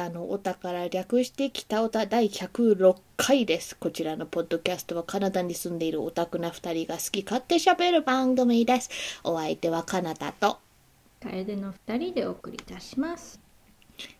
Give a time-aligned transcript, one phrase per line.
[0.00, 3.76] 北のお宝略して北おた第106回です。
[3.76, 8.88] こちらのポッドキャストはカナダに住んでいるオタクな二人が好き勝手喋る番組です。
[9.24, 10.58] お相手はカナダと、
[11.20, 13.38] 楓の二人でお送りいたします。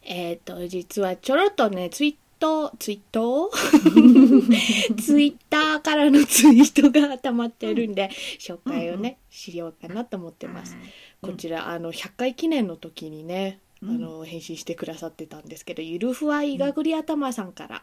[0.02, 3.00] えっ、と、実はちょろっとね、ツイート、ツイー？
[3.10, 3.50] ト
[5.00, 10.76] ツイッターからのツイートが溜まってるんで、 紹介をね、しようかなと思ってます。
[11.23, 17.83] こちら、あの、100回記念の時にね、あの、返信してくださってたんですけど、ゆるふわいがぐり頭さんから、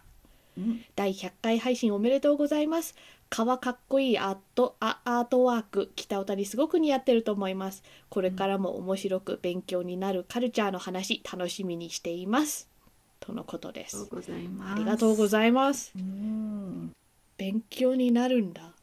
[0.58, 2.96] うん第100回配信おめでとうございます。
[3.30, 7.84] 革かっこいいアートあアートワーク北歌にすごく似合ってると思います。
[8.10, 12.70] これからも面白く勉強になるカルチャーの話楽しみにしています。
[13.20, 13.98] とのことです。
[13.98, 14.73] ありがとうございます。
[14.73, 15.92] ありがとうございます。
[15.95, 16.92] うん。
[17.38, 18.73] 勉強になるんだ。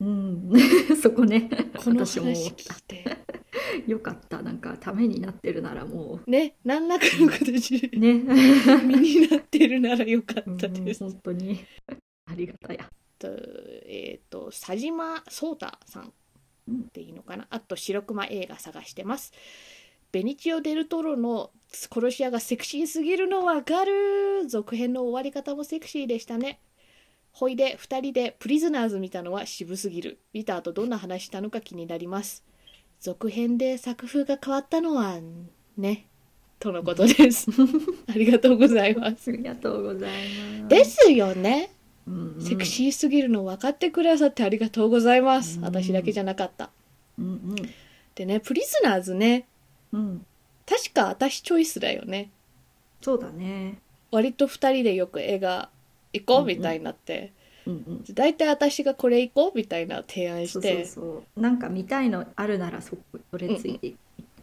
[0.00, 0.52] うん。
[1.00, 1.48] そこね。
[1.76, 3.04] この話聞いて。
[3.86, 4.42] よかった。
[4.42, 8.14] なんかためになってるならもね、何らかの形でうね。
[8.84, 11.02] 身になってるならよかったうんです。
[11.02, 11.60] 本当に
[12.26, 12.90] ありがたや。
[13.18, 16.12] とえっ、と佐島壮太さん
[16.70, 19.32] っていいのかなあと白熊映画探してます
[20.12, 26.60] ベニチオ・デルトロの殺し屋がセクシーすぎるのわかる続編の終わり方もセクシーでしたね
[27.36, 32.42] ほいで2人でプリズナーズ見たのは渋すぎる見た後どんな話したのか気になります
[32.98, 35.18] 続編で作風が変わったのは
[35.76, 36.06] ね
[36.58, 37.50] とのことです
[38.08, 40.12] ありがとうございますありがとうござい
[40.62, 40.68] ます。
[40.68, 41.68] ですよね
[42.06, 42.42] うんうん。
[42.42, 45.58] セクシーすぎるの分かってくださってありがとうございます。
[45.58, 46.70] うん私だけじゃなかった。
[47.18, 47.54] うん
[48.14, 49.46] でね、プリズナーズね、
[49.92, 50.00] うん。
[50.00, 50.26] うん。
[50.64, 52.30] 確か私チョイスだよね。
[53.02, 53.78] そうだね。
[54.10, 55.68] 割と二人でよく映画
[56.20, 57.32] 行こうんううんみたいになって、
[57.66, 57.76] うんう
[58.10, 58.14] ん。
[58.14, 61.40] だいたい私がこれ行こうみたいな提案して、そう。
[61.40, 62.96] なんか見たいのあるならそ
[63.30, 63.94] それついて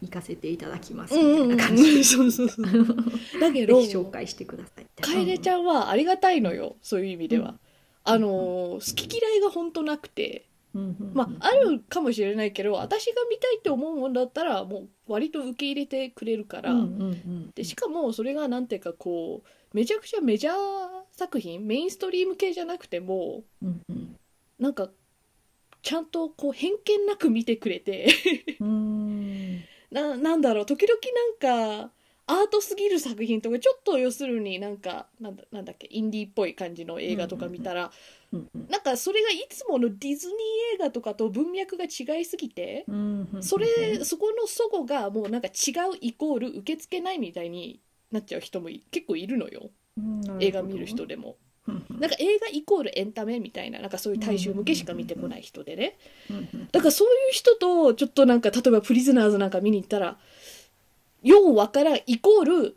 [0.02, 2.04] 行かせていただきますうんうんみたいな感うん、じ。
[2.04, 2.66] そうそうそう。
[3.40, 4.86] だけぜど、ひ紹介してください。
[5.00, 7.54] 楓ちゃんはありがたいのよ、そういう意味では。
[8.04, 10.44] あのー好き嫌いが本当なくて、
[10.74, 20.54] うんうんうんまあ、あるかもしれないけど、私が見たいって思うもんだったら、もう割と受け入れてくれるから、うんうんうんでしかもそれがなんていうかこうめちゃくちゃメジャー
[21.16, 24.16] 作品メインストリーム系じゃなくてもうんうん。
[24.58, 24.88] なんか
[25.82, 28.08] ちゃんとこう偏見なく見てくれて
[29.90, 30.98] ななんだろう時々
[31.42, 31.92] なんか
[32.26, 37.92] アートすぎる作品とかちょっと要するになんかなんだなんだっけインディーっぽい感じの映画とか見たら、
[38.32, 40.36] うんうんなんかそれがいつものディズニー
[40.74, 47.80] 映画とかと文脈が違いすぎて、うんうんそれそこの齟齬がもうなんか違うイコール受け付けないみたいに
[48.10, 49.70] なっちゃう人もい結構いるのよ
[50.40, 51.36] 映画見る人でも。
[51.66, 55.96] なんか映画イコールエンタメみたいななんかそういう大衆向けしか見てこない人でね。
[56.72, 60.18] だからそういう人とちょっとなんか例えばプリズナーズなんか見に行ったら
[61.22, 62.76] ようわからんイコール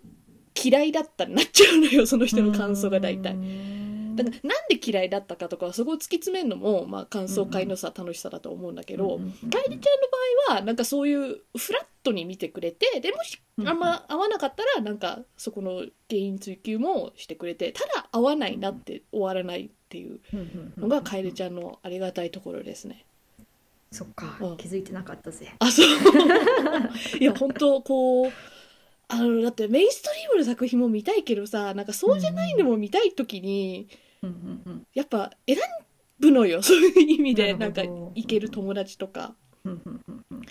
[0.56, 3.36] 嫌いだったになっちゃうのよその人の感想が大体
[4.18, 9.78] だからなんで嫌いだったかとかそこを突き詰めるのも、まあ、感想会のさ楽しさだと思うんだけど、楓ちゃんの
[10.48, 20.20] 場合はなんかそういうフラットに見てくれてでもしあんま合わなかったらなんかそこの原因追求もしてくれてただ合わないなって終わらないっていう
[20.78, 23.06] のが楓ちゃんのありがたいところですね。
[23.92, 24.58] そっかうん。
[24.58, 25.54] 気づいてなかったぜ。
[25.60, 25.88] あそう。
[27.20, 28.32] いや本当こう
[29.10, 33.88] あのだってメインストリームの作品も見たいけどさなんかそうじゃないのも見たい時に、
[34.24, 34.88] うんうんうん。
[34.94, 35.58] やっぱ選
[36.20, 37.54] ぶのよ そういう意味で。
[37.54, 39.36] なんか行ける友達とか。
[39.64, 40.42] うんうんうんうん。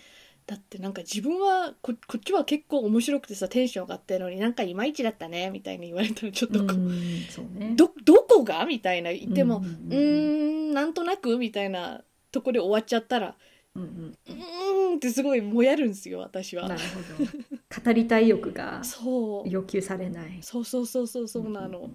[0.46, 7.74] だってなんか自分はここっちは結構面白くてさテンション上がってるのになんかいまいちだったねみたいに言われたらちょっとこう、うんそうね。
[7.76, 8.64] どどこが？
[8.64, 11.36] みたいな言っても、ううんうんーんなんとなく？
[11.36, 13.34] みたいなとこで終わっちゃったら
[13.74, 14.16] うんうん。
[14.28, 16.68] うーんってすごいもやるんですよ私は。
[16.68, 17.82] なるほど。
[17.84, 19.48] 語りたい欲が そう。
[19.50, 20.38] 要求されない。
[20.42, 21.88] そうそうそうそうそうなの、ま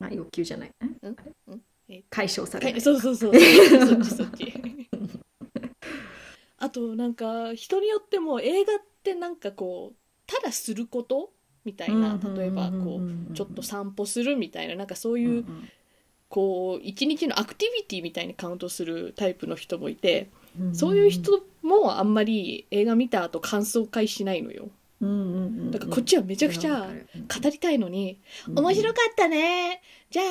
[0.00, 0.68] あ要求じゃない。
[0.68, 1.08] ん？
[1.54, 1.60] ん？
[1.88, 2.72] え解消されない。
[2.72, 3.30] はいそうそうそう。
[3.36, 4.52] っちそっち。
[6.58, 11.32] あとなんか人によっても映画ってなんかこうただすること
[11.64, 15.44] みたいな例えばこうちょっと散歩するみたいななんかそういう
[16.28, 20.30] こう一日のアクティビティみたいにカウントするタイプの人もいて
[20.72, 24.68] そういう人もあんまり映画見た後感想会しないのよ
[25.70, 26.88] だからこっちはめちゃくちゃ
[27.42, 29.82] 語りたいのに「面白かったね。
[30.10, 30.26] じゃあ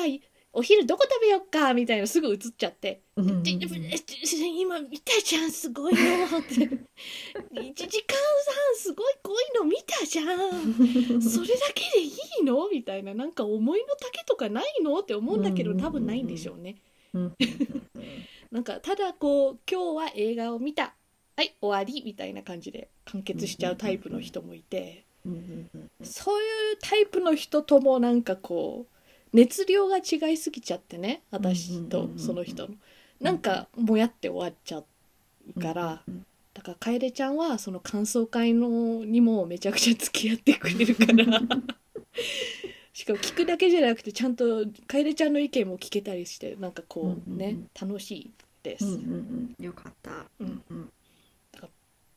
[0.52, 3.42] お昼どこ食べよっか」みたいなすぐ映っちゃって「うん。
[3.42, 5.98] ででえ今見たじゃんすごいの」
[6.38, 6.54] って
[7.54, 11.22] 「1時間半すごい濃いの見たじゃん。
[11.22, 12.08] それだけでい
[12.40, 14.98] いの?」みたいななんか思いの丈とかないの？
[14.98, 16.76] って思うんだけど多分ないんでしょうね。
[18.50, 20.94] なんかただこう今日は映画を見た
[21.36, 25.04] はい終わりみたいな感じで完結しちゃうタイプの人もいて。
[25.24, 28.96] うんうんうんそういうタイプの人ともなんかこう
[29.36, 32.74] 熱量が違いすぎちゃってね私とその人の。
[33.20, 41.40] なんかもやって終わっちゃうからうんうんだから楓ちゃんはその感想会のにもめちゃくちゃ付き合ってくれるから。
[42.94, 48.30] しかも聞くだけじゃなくてちゃんと楓ちゃんの意見も聞けたりしてなんかこううんうんね楽しい
[48.62, 48.86] です。
[48.86, 49.64] うんうんうん。
[49.64, 50.24] よかった。
[50.40, 50.92] うんうん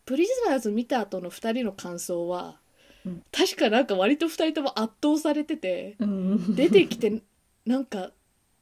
[0.09, 2.57] プリズナーズ見た後の2人の感想は、
[3.05, 3.21] うん。
[3.31, 6.55] 確かなんか割と2人とも圧倒されててうん。
[6.55, 7.21] 出てきて
[7.63, 8.09] なんか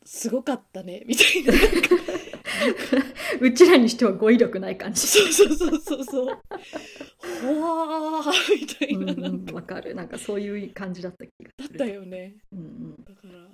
[0.03, 1.53] すごかったねみたいな。
[3.39, 5.07] うちらにしては語彙力ない感じ。
[5.07, 6.37] そうそうそうそうそう。
[7.41, 9.13] ほわーみたいうんな。
[9.13, 9.95] なんかうんわかる。
[9.95, 11.79] なんかそういう感じだった気がだっする。
[11.79, 12.35] たよね。
[12.51, 13.03] うんうん。
[13.05, 13.47] だから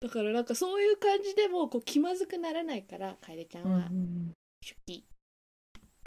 [0.00, 4.32] だからなんかそういう感じでもこう気まずくならないから楓ちゃんうんうはん。
[4.60, 5.02] 出勤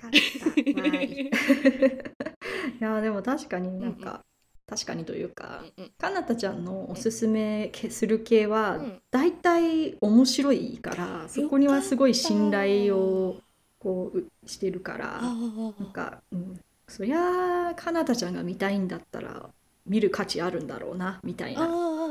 [0.01, 0.50] かった。
[0.81, 1.31] わーい。
[2.80, 4.24] いやでも確かになんか、
[4.68, 5.92] 確かにというかうんうん。
[5.92, 9.01] かなたちゃんのおすすめけする系はうん。
[9.12, 13.42] 大体面白いからそこにはすごい信頼を
[13.80, 19.50] こうしてるからなんか、うん、そりゃあかなたちゃんが見たいんだったら
[19.86, 21.68] 見る価値あるんだろうなみたいな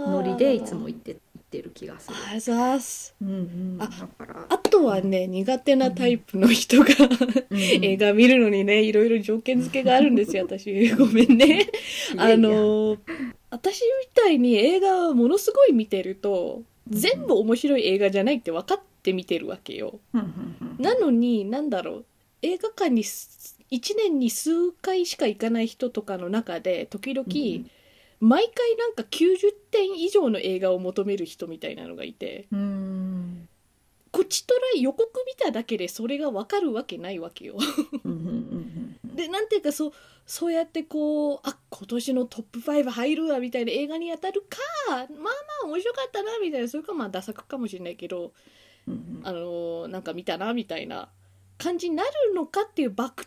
[0.06, 2.16] ノリでいつも言って言ってる気がする。
[2.34, 3.14] あざーす。
[3.20, 6.86] うんうん、あだから、あとはね苦手なタイプの人が
[7.50, 7.58] うん。
[7.58, 10.44] 映画見るのにねいろいろ条件付けがあるんですよ。
[10.48, 11.66] 私ごめんね。
[12.16, 12.96] あの
[13.50, 19.98] 私みたいに映画をものすごい見てると全部面白い映画じゃないって分かって見てるわけよ。
[20.14, 20.82] うんうんうん。
[20.82, 22.04] なのになんだろう。
[22.42, 23.50] 映画館に1
[23.96, 27.70] 年に数回しか行かない人とかの中で時々、うん
[28.20, 33.48] 毎回なんか90点以上の映画を求める人みたいなのがいてうん
[34.12, 37.56] こっちとら予告見ただけでそれが分かるわけないわけよ。
[39.04, 39.92] でなんていうかそう
[40.26, 44.58] そうやってこうあ今年のトップ5入るわみたいな映画に当たるか
[44.88, 45.30] まあま
[45.64, 48.32] あ面白かったなみたいなそれかまあダサくかもしれないけど
[48.86, 51.08] うんうんあのーなんか見たなみたいな
[51.58, 53.26] 感じになるのかっていう博打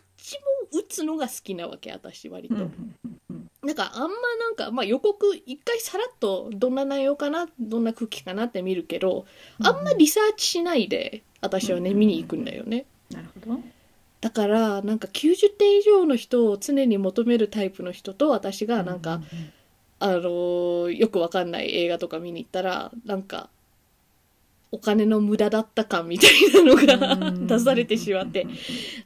[0.72, 2.54] も打つのが好きなわけ私割と。
[2.56, 3.14] うんうんうん
[3.64, 9.26] なんかあんまなんか、まあ、予告一回さらっとどんな内容かなどんな空気かなって見るけど
[9.62, 12.86] あんまリサーチしないで私はねうん見に行くんだよね。
[13.10, 13.60] なるほど。
[14.20, 19.20] だからなんか90点以上の人を常に求めるタイプの人と私がなんか、
[19.98, 23.50] あのーよくわかんない映画とか見に行ったらなんか
[24.74, 28.46] お金の無駄だった感みたいなのが出されてしまって。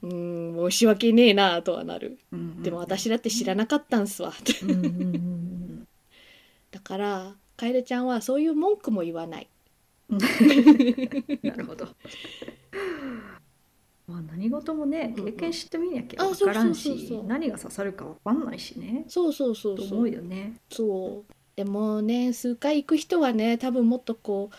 [0.03, 2.19] うーん申し訳ねえなとはなる。
[2.63, 4.33] でも私だって知らなかったんすわ。
[6.71, 9.49] だから楓ちゃんはそういう文句も言わない。
[10.09, 10.19] うん。
[10.19, 11.89] なるほど。
[14.07, 16.99] まあ何事もね経験してみなきゃあ分からんそうそう。
[16.99, 19.05] そうそうし何が刺さるか分かんないしね。
[19.07, 20.05] そうそうそうそう。
[20.05, 20.55] うよね。
[20.71, 21.33] そう。
[21.57, 24.57] でもね数回行く人はね多分もっとこう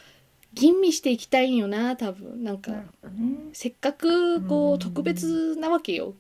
[0.54, 2.44] 吟味していきたいんよな多分。
[2.44, 2.86] なんかね。
[3.54, 6.14] せっかくこううん特別なわけよ。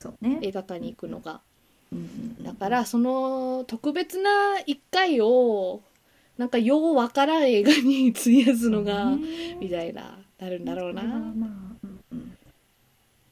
[0.00, 0.38] そうね。
[0.42, 1.40] 映画館に行くのが。
[1.92, 2.04] うんうん
[2.38, 5.80] うんだからその特別な一回を
[6.36, 9.06] なんかようわからん映画に費やすのが
[9.58, 11.02] みたいななるんだろうな。
[11.02, 11.46] ま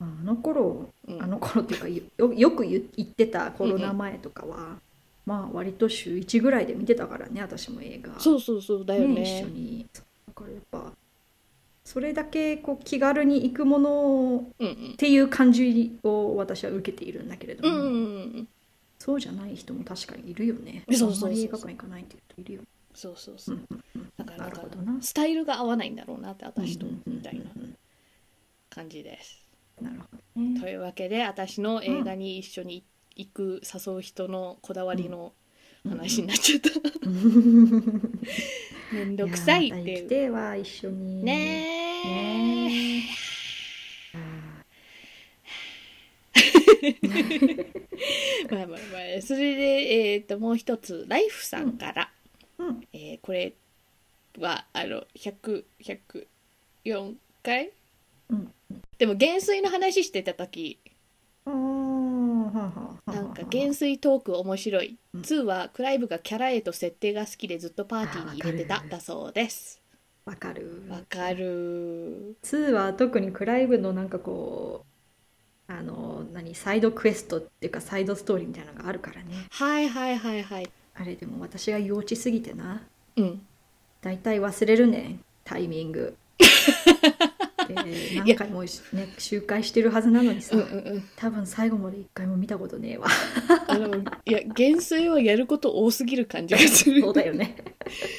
[0.00, 1.22] あの頃うん。
[1.22, 4.76] あの頃っていうかよよく言言ってたコロナ前とかは、
[5.24, 8.18] まあ割と週1ぐらいで見てたからね私も映画。
[8.20, 9.14] そうそうそうだよね。
[9.14, 9.86] ね一緒に。
[9.94, 10.02] だ
[10.36, 10.92] からやっぱ
[11.84, 14.96] それだけこう気軽に行くものっうんうん。
[14.96, 17.92] ていう感じを私は受けているんだけれども、うんうんう
[18.40, 18.48] ん
[18.98, 20.82] そうじゃない人も確かにいるよね。
[20.92, 22.62] そうそう映画館行かないっていう人いるよ
[22.94, 23.56] そうそうそう。
[23.56, 24.12] うんうんうん。
[24.16, 24.62] だからなんか
[25.02, 27.76] スタイルが合わないんだろうなって私とうんうんうんみたいなうん
[28.70, 29.44] 感じです。
[29.80, 30.60] なるほどね。
[30.60, 32.82] というわけで私の映画に一緒に
[33.14, 35.32] 行く誘う人のこだわりの
[35.88, 36.70] 話になっちゃった。
[38.92, 40.32] めんどくさいっていう。
[40.32, 41.24] は一緒に。
[41.24, 42.06] ねえ
[48.50, 48.76] まあまあま
[49.18, 52.86] あそれで、えー、ともう一つライフさんから、ーうん。
[52.92, 53.54] えーこれ
[54.38, 57.72] はあの100104回？
[58.28, 58.52] うん。
[58.98, 60.78] でも減衰の話してた時。
[61.46, 61.52] な
[63.22, 64.88] んか減衰トーク面白い。
[64.88, 69.82] うん2はクライブがキャラへと設定が好きでずっとパーティーに入れてただそうです。
[70.24, 70.82] わかる。
[70.88, 72.36] わかる。
[72.42, 74.84] 2は特にクライブのなんかこ
[75.68, 79.46] うあの何サイドクエストっていうかサイドストーリーみたいなのがあるからね。
[79.50, 80.70] はいはいはいはい。
[80.94, 82.82] あれでも私が幼稚すぎてな。
[83.16, 83.46] うん。
[84.00, 86.16] 大体忘れるねんタイミング
[87.68, 87.74] で
[88.16, 88.68] 何回も、ね、
[89.18, 91.04] 周回してるはずなのにさ、うんうんうん。
[91.16, 93.06] 多分最後まで一回も見たことねえわ。
[93.68, 97.00] あのいや減衰はやること多すぎる感じがする。
[97.00, 97.56] そうだよね。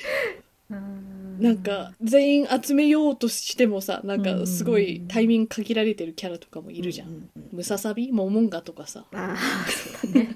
[0.69, 1.39] うん。
[1.39, 7.49] なんか全員集めようとしてもさなんかすごいタイミング限られてるキャラとかもいるじゃん、うううん。
[7.53, 8.11] ムササビ？
[8.11, 9.05] モモンガとかさ。
[9.13, 9.37] ああ
[9.69, 10.35] そうだね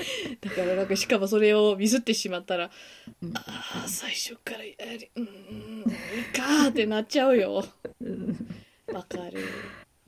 [0.40, 2.70] だからなんかしかもそれをミスってしまったら
[3.22, 3.36] うん。
[3.36, 3.42] あ
[3.84, 5.84] あ最初からやりうんうん
[6.32, 7.64] かーってなっちゃうよ。
[8.00, 8.48] うん。
[8.92, 9.40] わかる。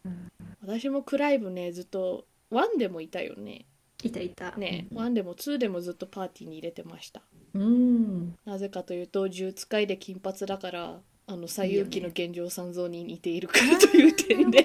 [0.05, 0.31] うん。
[0.63, 3.67] 私もクライブねずっと1でもいたよね。
[4.03, 4.57] いたいた。
[4.57, 7.23] ね1でも2でもずっとパーティーに入れてました。
[7.55, 8.37] うん。
[8.45, 14.63] なぜかというと銃使いで金髪だからあの西遊記の現状三蔵に似ているからという点で、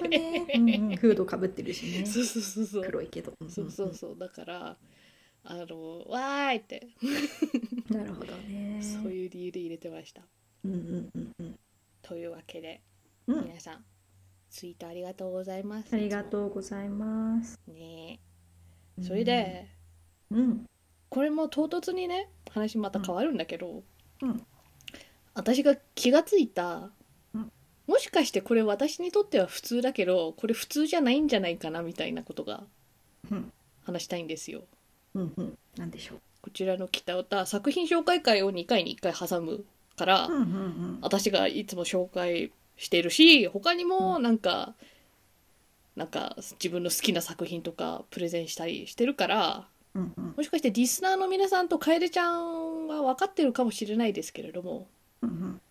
[0.97, 2.05] フードかぶってるしね。
[2.07, 2.83] そうそうそうそう。
[2.83, 3.33] 黒いけど。
[3.47, 4.15] そうそうそう。
[4.17, 4.77] だから
[5.47, 6.87] あのわーいって。
[7.89, 8.81] なるほどね。
[8.81, 10.21] そういう理由で入れてました。
[10.63, 11.59] うんうんうんうん。
[12.01, 12.81] というわけで
[13.27, 13.45] うん。
[13.45, 13.85] 皆さん
[14.49, 15.93] ツイートありがとうございます。
[15.93, 17.59] ありがとうございます。
[17.67, 18.19] うね
[19.01, 19.67] それで
[20.31, 20.65] うん。
[21.09, 23.83] これも唐突にね話また変わるんだけど、
[24.21, 24.43] うん。
[25.33, 26.89] 私が気がついた、
[27.33, 27.51] うん。
[27.85, 32.63] もしかしてこれ私にとっては普通だけどこれ普通じゃないんじゃないかなみたいなことが
[33.31, 33.51] うん。
[33.83, 34.63] 話したいんですよ。
[35.15, 35.57] うんうん。
[35.77, 36.19] なんでしょう。
[36.41, 39.65] こちらの北歌作品紹介会を2回に1回挟む
[39.97, 40.99] から、うんうんうん。
[41.01, 44.73] 私がいつも紹介してるし他にもなんか、
[45.95, 50.33] なんか自分の好きな作品とかプレゼンしたりしてるからうんうん。
[50.37, 54.87] もしかしてリスナーの皆さんと楓ちゃんは分かってるかもしれないですけれども
[55.21, 55.61] うんうん。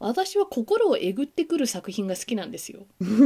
[0.00, 2.86] 私は心をえぐってくる作品が好きなんですよ。
[3.00, 3.22] うんうんう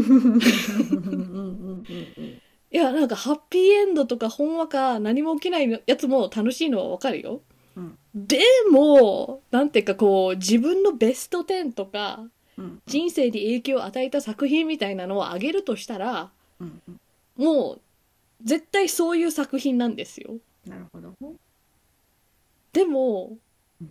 [2.22, 2.41] ん
[2.72, 7.42] いやなんかハッピーエンドとかほんわか何も起きないやつも楽しいのはわかるよ。
[7.76, 7.98] うん。
[8.14, 12.24] でもなんていうかこう自分のベスト10とか
[12.56, 12.82] うん。
[12.86, 17.00] 人生に影響を与えた作品みたいなのをあげるとしたらうんうん。
[17.36, 17.80] もう
[18.42, 20.36] 絶対そういう作品なんですよ。
[20.66, 21.14] なるほど。
[22.72, 23.36] でも
[23.82, 23.90] うん。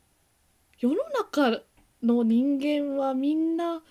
[0.79, 1.61] 世の中
[2.01, 3.83] の人間はみんな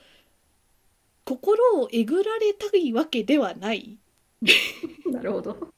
[1.24, 3.99] 心をえぐられたいわけではない
[5.12, 5.72] なるほど。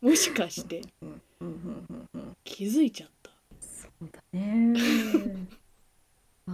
[0.00, 0.82] もしかして。
[1.02, 3.30] うんうんうんうんうん気づいちゃった。
[3.60, 4.74] そうだね。
[6.46, 6.52] あ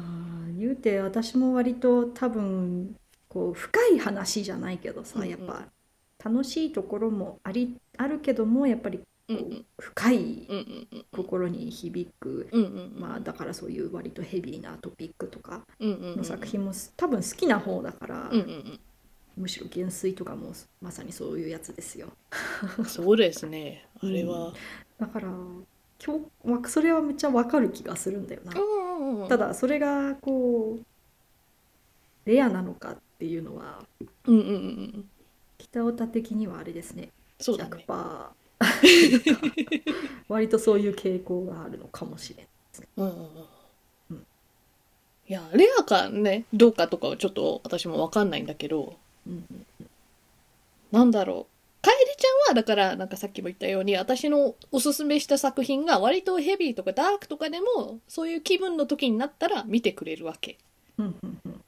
[0.48, 2.96] ー言うて私も割と多分
[3.28, 5.30] こう深い話じゃないけどさ、うんうん。
[5.30, 5.68] やっぱ。
[6.24, 9.66] 楽しいところもありあるけどもやっぱりこう、うんうん。
[9.80, 11.04] 深いうんうんうん。
[11.10, 12.92] 心に響く、うんうん。
[12.96, 18.80] まあだからそういう割とヘビーなトピックとかうんうんうんの作品も多分好きな方だから、うんうん
[19.36, 22.08] むしろ減衰とかもまさにそういうやつですよ。
[22.78, 23.86] うんそうですね。
[24.02, 24.52] あれは。
[24.98, 25.28] だから
[26.04, 30.84] 今日わそれはめっちゃわかる気がするんだよな、うんうんうんただそれがこう
[32.24, 33.84] レアなのかっていうのは
[34.26, 35.08] うんうんうんうん。
[35.58, 37.10] 北オタ的にはあれですね。
[37.40, 37.84] そうだね。
[37.86, 38.26] 100%
[40.28, 42.46] 割とそういう傾向があるのかもしれん
[42.96, 43.26] うんうんうん。
[44.10, 44.26] うん。
[45.28, 49.44] いやレアかねどうかとかはちょっと私も分かんないんだけどうん
[50.90, 51.52] なんだろう。
[51.82, 60.58] 楓ちゃんはだからなんかさっきも言ったように私のおすすめした作品が割とヘビーとかダークとかでもそういう気分の時になったら見てくれるわけ。
[60.98, 61.62] うんうんうん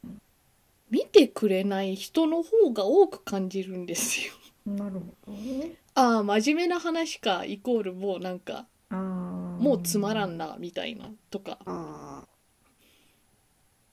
[0.90, 4.32] 見てくれない人の方が多く感じるんですよ。
[4.66, 5.72] うんなるほどね。
[5.94, 11.58] ああ真面目な話かイコールもうなんかもうつまらんなみたいなとか。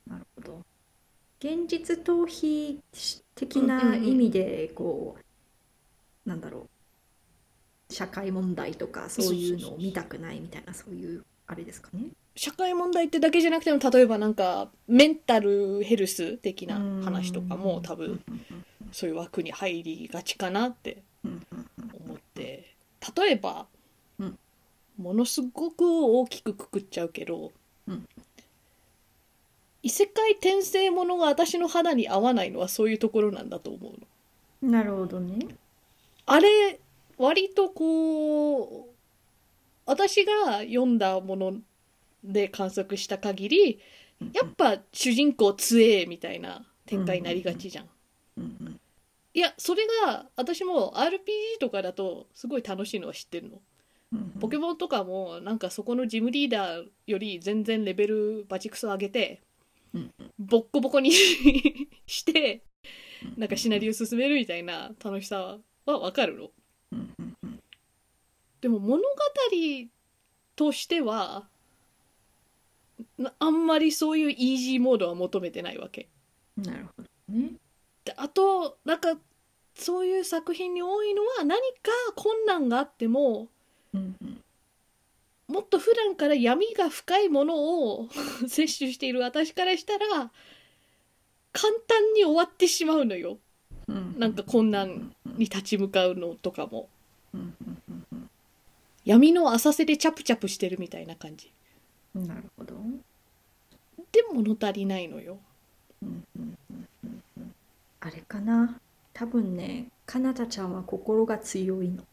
[0.06, 0.62] なるほど。
[1.40, 2.78] 現実逃避
[3.36, 5.18] 的な意味でこ
[6.26, 7.94] う,、なんだろう。
[7.94, 12.06] 社会問題とかそういうのを見たくないみたいなそういうあれですかね。
[12.36, 18.22] 社会問題ってだけじゃなくても例えばなんかメンタルヘルス的な話とかも多分
[18.94, 22.76] そういう枠に入りがちかなって思って。
[23.18, 23.66] 例えば、
[24.20, 24.40] うん。
[24.98, 27.52] ものすごく大きくくくっちゃうけど、
[27.88, 28.08] うん
[29.84, 33.94] 異世界転生ものが私の肌に合わないのはそういうところなんだと思う
[34.64, 34.72] の。
[34.72, 35.40] なるほどね
[36.28, 36.80] あれ
[37.18, 38.90] 割とこう
[39.86, 41.54] 私が読んだもの
[42.24, 43.80] で観測した限り
[44.34, 47.90] やっぱ主人公強えみたいな展開になりがちじゃん。
[49.34, 53.62] いやそれが私も RPG とかだとすごい楽しいのは知ってるの。
[54.14, 59.51] うんポケモンとかもなんかそこのジムリーダーより全然レベルバチクソ上げてうん
[60.40, 61.12] ボッコボコに
[62.08, 62.64] して
[63.38, 66.52] なんかシナリオ進めるみたいな楽しさはわかるの。
[68.62, 69.10] でも物語
[70.56, 71.48] としては
[73.18, 76.10] なあんまりそういうイージーモードは求めてないわけ。
[76.58, 77.54] なるほどね
[78.06, 79.18] であとなんか
[79.76, 83.48] そういう作品に多いのは何か困難があっても
[83.94, 84.41] うんうん
[85.52, 88.08] もっと普段から闇が深いものを
[88.48, 90.32] 摂取している私からしたら
[91.52, 93.38] 簡単に終わってしまうのよ。
[93.88, 94.16] うん。
[94.18, 96.88] なんか困難に立ち向かうのとかも。
[97.34, 97.54] うん。
[99.04, 101.52] 闇の浅瀬でチャプチャプしてるみたいな感じ。
[102.16, 102.76] うんなるほど。
[104.14, 105.38] で物足りないのよ。
[106.02, 106.58] うん。
[108.00, 108.80] あれかな。
[109.14, 112.06] 多分ねかなたちゃんは心が強いの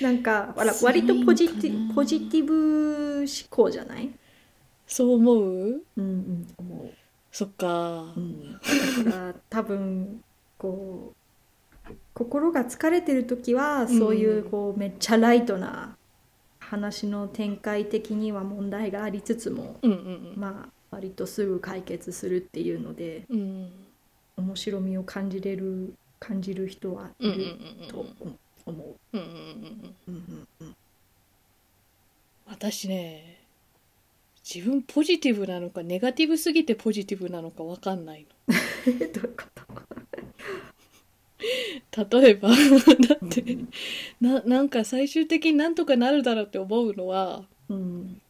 [0.00, 4.10] なんかほら割とポジティポジティブ思考じゃない？
[4.86, 5.36] そう思う？
[5.36, 6.90] うんうん思
[7.32, 8.12] そっか。
[8.16, 8.58] う、うん、だ
[9.12, 10.22] から 多分
[10.58, 11.12] こ
[11.88, 15.96] う心が疲れてる時はそういうこうめっちゃライトな
[16.58, 23.70] 話の展開的には問題がありつつもうんうんまあ割とすぐ解決するっていうのでうんうん。
[24.38, 27.46] 面白みを感じれる感じる人はいうんうんうん
[27.86, 28.06] ると
[28.66, 29.14] 思う。
[32.46, 33.38] 私ね
[34.44, 38.26] 自分ポジティブなのかネガティブすぎてポジティブなのか分かんない
[38.86, 39.44] えどういうこ
[41.92, 42.02] と？
[42.02, 42.54] の例えば だ
[43.14, 43.68] ってうん
[44.20, 48.20] ななんか最終的になんとかなるだろうって思うのはうん。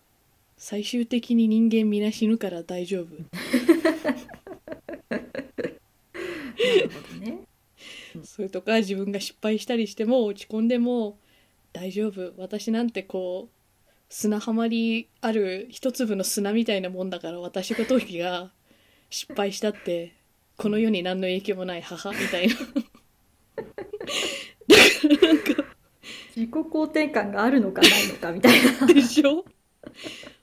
[0.60, 3.14] 最終的に人間みんな死ぬから大丈夫。
[5.08, 7.38] なるほどね。
[8.24, 11.18] それとか自分が失敗したりしても落ち込んでも
[11.72, 12.32] 大丈夫。
[12.38, 18.50] 私なんてこう砂浜にある一粒の砂みたいなもんだから私ごときが
[19.10, 20.14] 失敗したって
[20.56, 22.54] この世に何の影響もない母みたいな。
[26.36, 28.86] 自己肯定感があるのかないのかみたいな。
[28.86, 29.44] でしょ？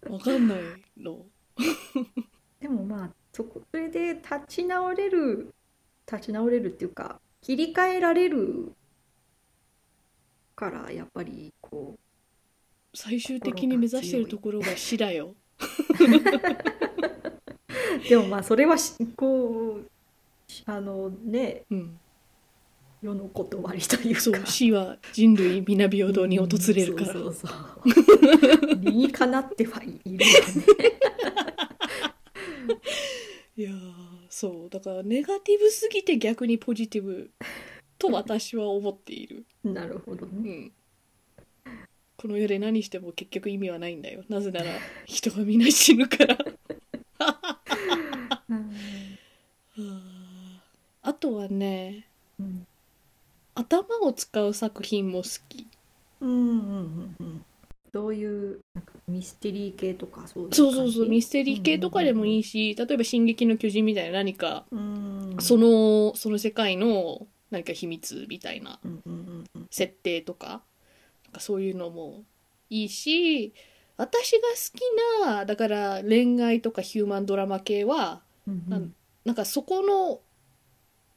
[0.09, 0.57] わかんない
[0.97, 1.25] の。
[2.59, 5.53] でもまあそこそれで立ち直れる
[6.11, 8.73] 立ち直れるっていうか切り替えられる
[10.55, 11.95] からやっぱりこ
[12.91, 15.35] 最終的に目指してるところが死だよ。
[15.99, 16.07] う
[18.09, 18.17] で。
[18.17, 19.87] もまあそれはしこう
[20.65, 21.99] あのねうん。
[23.03, 24.21] 世の断りというか。
[24.21, 27.51] そう死は人類皆平等に訪れるから、そうそうそう。
[28.81, 30.25] 理にかなってはいるよね。
[33.57, 34.04] いやー
[34.35, 37.31] そうだからネガティブすぎて逆にポジティブ
[37.97, 40.33] と私は思っている、なるほどね。
[41.65, 41.79] うん、
[42.17, 44.25] この世で何しても結局意味はないんだよ。
[44.27, 44.65] なぜなら
[45.05, 46.37] 人がみんな死ぬから。
[49.77, 50.59] うん。
[51.01, 52.67] あとはねうん。
[53.53, 55.65] 頭を使う作品も好き。
[56.19, 57.45] うんうんうんうん
[57.95, 65.37] どういうなんかミステリー系とかそういうそうそうそうミステリリー系とかでもいいし例えば「進撃の巨人」みたいな何かうん。
[65.39, 68.79] そのその世界の何か秘密みたいな
[69.71, 70.61] 設定とかなん
[71.33, 72.23] かそういうのも
[72.69, 73.53] いいし
[73.95, 80.19] 私が好きなだから恋愛とかヒューマンドラマ系はうんなんなんかそこの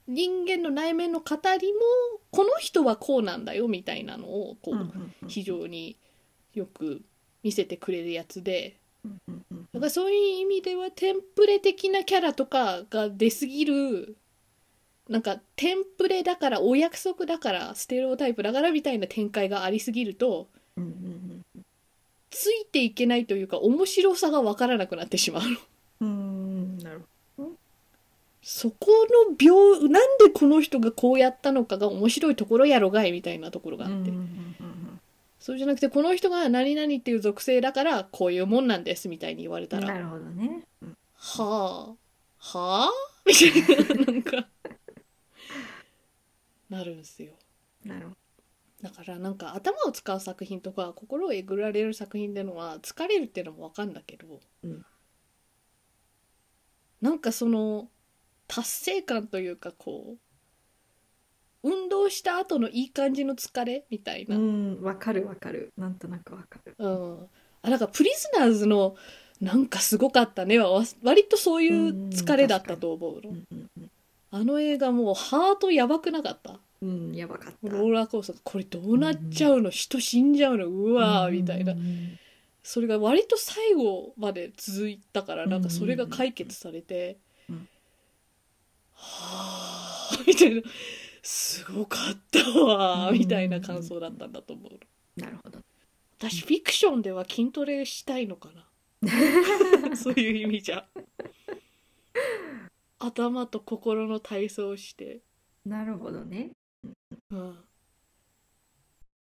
[0.06, 1.80] 人間の内面の語りも
[2.30, 5.96] この人はこうなんだよみたいなのをこう非常に
[6.58, 7.02] よく
[7.42, 8.76] 見せてくれるやつで
[9.72, 14.16] だからそういう意味ではテンプレ的なキャラとかが出すぎる
[15.08, 20.48] なんかテンプレだからお約束だからステレオタイプだからみたいな展開がありすぎると
[22.30, 25.42] ついていけないというか面白さが分からなくなってしまう。
[28.40, 28.86] そこ
[29.28, 34.37] の病なんでこの人がこうやったのかが面白いところやろがいみたいなところがあって、うん
[35.48, 39.88] そうじゃなくてこの人が何々っていう属性だからこういうもんなんですみたいに言われたら。
[39.88, 40.66] うんなるほどね。
[40.82, 42.58] うんはあ。
[42.58, 42.90] はあ？
[43.24, 44.48] みたいななんか。
[46.68, 47.32] なるんですよ。
[47.82, 48.16] なるほ
[48.82, 54.84] だからなんか頭を使う作品とか心をえぐられる作品ってのは疲れるっていうのも分かんだけど、うん。
[57.00, 57.88] なんかその
[58.46, 60.18] 達成感というかこう
[61.62, 65.72] 運動した後のいい感じの疲れみたいな、どうんわかるわかる。
[65.76, 66.74] なんとなくわかる。
[66.78, 67.18] うん、
[67.62, 68.96] あなんかプリズナーズの
[69.40, 73.90] なんかすごかったねはわ割とそういう疲れだったと思うの、うんうんうん
[74.30, 76.60] あの映画もうハートやばくなかった？
[76.82, 77.56] うんやばかった。
[77.62, 78.36] ローラーコースター。
[78.44, 80.66] これどうなっちゃうの、人死んじゃうの？
[80.66, 82.18] うわーみたいな、うんうん
[82.62, 87.16] それが割と最後まで続いたからなんかそれが解決されて、
[87.48, 87.68] うん
[88.92, 90.60] はあみたいな
[91.30, 95.20] すごかったわみたいな感想だったんだと思う。
[95.20, 95.58] なるほど。
[96.16, 98.48] 私フィクションでは筋トレしたいのか
[99.02, 99.92] な？
[99.94, 100.88] そういう意味じゃ。
[102.98, 105.20] 頭と心の体操をして、
[105.66, 106.52] なるほどね。
[107.30, 107.58] うん、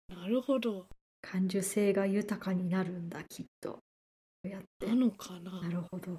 [0.09, 0.87] なるほど。
[1.21, 3.77] 感受性が豊かになるんだきっと。
[4.41, 4.87] やって。
[4.87, 5.61] なのかな？
[5.61, 6.17] なるほど、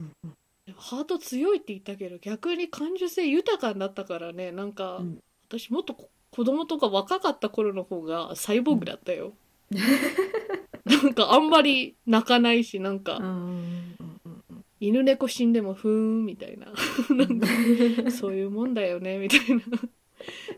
[0.00, 0.34] うんうん
[0.76, 5.18] ハート強いって言ったけど逆に感受性豊かになったからねなんか、うん。
[5.46, 9.34] 私もっとこ子供とか若かった頃の方がサイボーグだったよ、
[10.84, 14.64] なんかあんまり泣かないしなんか、うんうんうん。
[14.80, 16.66] 犬猫死んでもふーんみたいな。
[17.14, 17.38] なん
[18.04, 19.62] かそういうもんだよねみたいな。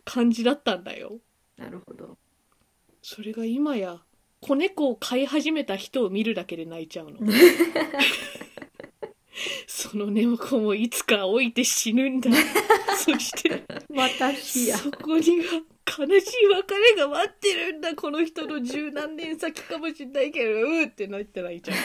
[0.06, 1.18] 感じだったんだよ。
[1.58, 2.16] なるほど。
[3.02, 4.00] それが今や
[4.40, 7.18] 子猫を飼い始めた人を見るだけで泣いちゃうの
[9.66, 12.30] その猫もいつか老いて死ぬんだ。
[12.96, 14.78] そして私や。
[14.78, 15.62] そこには
[15.98, 17.94] 悲しい別れが待ってるんだ。
[17.94, 21.76] この人の十何年先かもしれないけどうーってなって泣いちゃう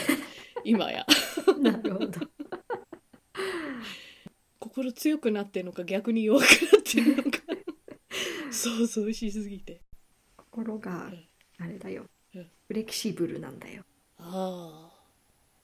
[0.64, 1.06] 今や。
[1.60, 2.20] なるほど。
[4.60, 7.40] 心強くなってるのか逆に弱くなってるのか。
[8.52, 9.82] 想像しすぎて。
[10.38, 11.12] 心が
[11.58, 12.06] あれだよ。
[12.36, 12.52] うん。
[12.68, 13.84] フレキシブルなんだよ。
[14.18, 14.91] あ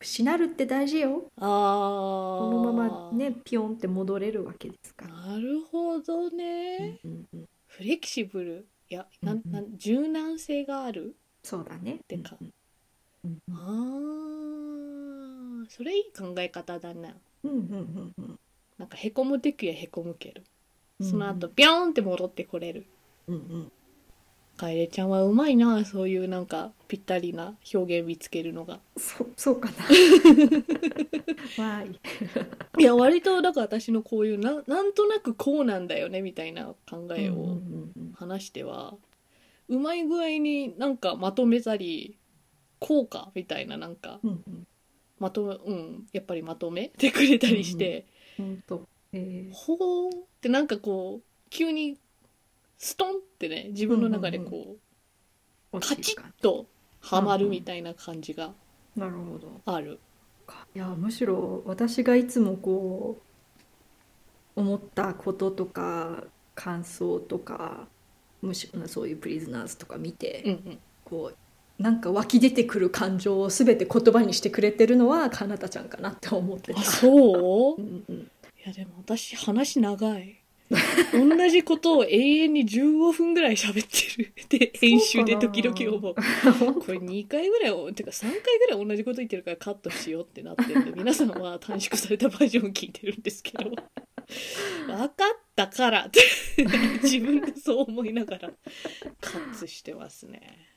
[0.02, 1.26] しなるって大事よ。
[1.38, 5.16] ああこのままねピヨンって戻れるわけですから。
[5.16, 7.46] なるほどね、うんうんうん。
[7.68, 8.68] フレキシブル。
[8.90, 9.52] いやなんうんうん。
[9.54, 11.16] なん柔軟性がある。
[11.44, 12.00] そうだね。
[12.08, 12.38] てか。
[12.42, 12.54] うん
[13.26, 13.40] うん。
[13.56, 15.70] あー。
[15.70, 17.16] それいい考え方だな。
[17.44, 18.40] うんうんうんうん。
[18.78, 20.42] なんかへこむ時はへこむけど。
[20.42, 20.46] うん
[21.10, 22.86] その後ビョーンって戻ってこれる。
[23.28, 23.72] うんうん
[24.58, 25.34] 楓ちゃんはう。
[25.34, 26.10] まいなそう。
[26.10, 26.28] いう。
[26.28, 29.60] なんかぴったりな表現見つけるのがそそう。
[29.62, 29.70] か
[31.58, 32.00] なわい
[32.80, 34.28] いや割とだから私のこう。
[34.28, 34.40] いう。
[34.40, 35.66] ななんとなくこう。
[35.66, 37.38] なんだよねみたいな考えをう。
[37.38, 37.44] んう。
[37.46, 38.00] んう。
[38.00, 38.96] ん話しては
[39.70, 39.80] う。
[39.80, 42.18] まい具合になんかまとめたり
[42.80, 44.28] 効果みたいななんかう。
[44.28, 44.34] んう。
[44.50, 44.68] ん
[45.20, 45.74] まとめう。
[45.74, 48.06] んやっぱりまとめてくれたりして、
[48.38, 48.82] 本当
[49.14, 51.28] えーほーってなんかこう。
[51.50, 51.98] 急に
[52.78, 54.78] ストンってね自分の中でこ
[55.74, 56.66] う、カチッと
[57.02, 58.54] はまるみたいな感じが
[58.96, 59.62] なるほど。
[59.66, 60.00] ある。
[60.76, 63.22] いやむしろ私がいつもこ
[64.56, 66.24] う思ったこととか
[66.56, 67.88] 感想とか
[68.42, 70.80] むしろそういうプリズナーズとか見て、うんうん。
[71.04, 76.80] こうなんか湧き出てくる感情を全て言葉にしてくれてるのはかなたちゃんかなって思ってた。
[76.80, 76.84] あ。
[76.84, 77.82] そう？
[77.82, 78.28] うんうん、い
[78.66, 80.42] やでも私話長い
[81.14, 84.34] 同じことを永遠に15分ぐらい喋ってる。
[84.50, 86.16] で編集で時々思う。
[86.80, 93.72] これ2回ぐらいおてか3回ぐらい同じこと言ってるからカットしようってなってるんで皆さんは短縮されたバージョンを聞いてるんですけど。
[94.88, 95.16] 分かっ
[95.56, 96.20] たからって
[97.02, 98.52] 自分でそう思いながら
[99.22, 100.68] カッツしてますね。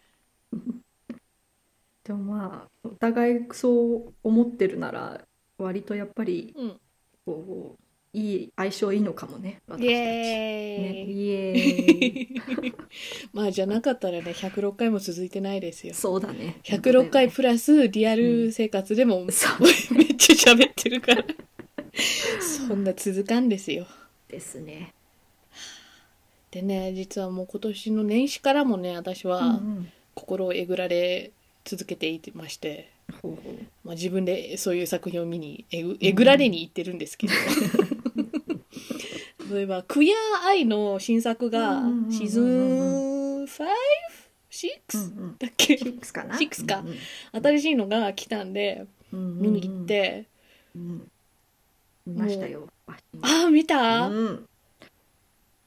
[2.05, 5.26] でもまあお互いそう思ってるなら
[5.59, 6.81] 割とやっぱりうん。
[7.26, 9.85] こういい相性いいのかもね私たち。
[9.85, 9.99] イエ
[10.79, 12.77] ね、ーイ、イエーイ。
[13.33, 15.94] まあじゃなかったらね106回も続いてないですよ。
[15.94, 16.57] そうだね。
[16.64, 19.61] 106回プラスリアル生活でもそう。
[19.96, 21.25] めっちゃ喋ってるから。
[22.40, 23.87] そんな続かんですよ。
[24.29, 24.92] ですね。
[26.51, 29.92] でね実はもう今年の年始からもね私はうんうん。
[30.14, 31.31] 心をえぐられ
[31.64, 32.90] 続けていまして、
[33.23, 33.55] ほうほう。
[33.85, 37.33] まあ、自分でそういう作品を見にえぐえぐられに行ってるんですけど、
[39.51, 42.45] 例えば「クイアアイ」の新作がうんうんうんうんシーズン
[43.45, 43.47] 5?6?
[44.95, 45.37] うんうん。
[45.39, 45.79] だっけ？
[45.79, 46.37] シックスかな？
[46.39, 46.85] シックスか。
[47.33, 50.27] うん新しいのが来たんでうん見に行って、
[50.75, 51.11] うん
[52.07, 52.69] 見ましたよ。
[53.23, 54.47] あ見た、うん。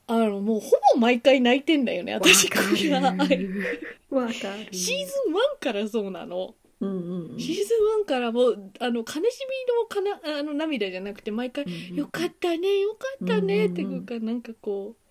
[0.08, 2.94] あのもうほぼ毎回泣いてんだよね私クイ。
[2.94, 3.28] アアイ
[4.72, 7.40] シーズン1からそうなの、うんうんうん。
[7.40, 11.66] シーズン1からもうあの悲しみのかなあの涙じゃなくて毎回
[11.96, 15.04] 「よかったねよかったね」っていうかなんかこう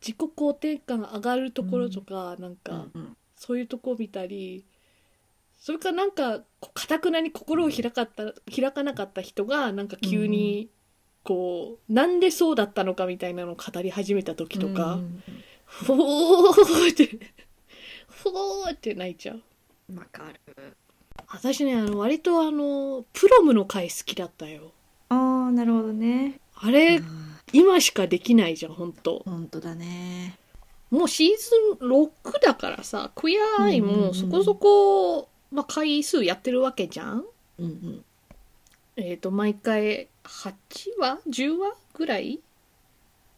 [0.00, 3.16] 自己肯定感上がるところとか、なんうかんうん。
[3.36, 4.64] そういうとこ見たり
[5.58, 6.40] それからなんか
[6.74, 10.68] かたくなに心を開かった開かなかった人がなんか急に
[11.24, 17.18] こう、なんでそうだったのかみたいなのを語り始めた時とか、うんーって
[18.08, 19.42] ふおーって泣いちゃう。
[19.90, 20.40] うんわかる
[21.30, 24.72] 私ねあの割とあのプロムの回好きだったよ。
[25.10, 26.40] ああなるほどね。
[26.54, 27.00] あれ、
[27.52, 30.38] 今しかできないじゃん本当本当だね。
[30.90, 31.28] もうシー
[31.78, 32.10] ズン6
[32.42, 37.24] だからさクイアアイうんうんうんもそこそこ、まあ、回数やってるわけじゃん。
[37.58, 38.04] うんうん。
[38.96, 40.54] えっ、と毎回8
[40.98, 42.40] 話？10話ぐらい？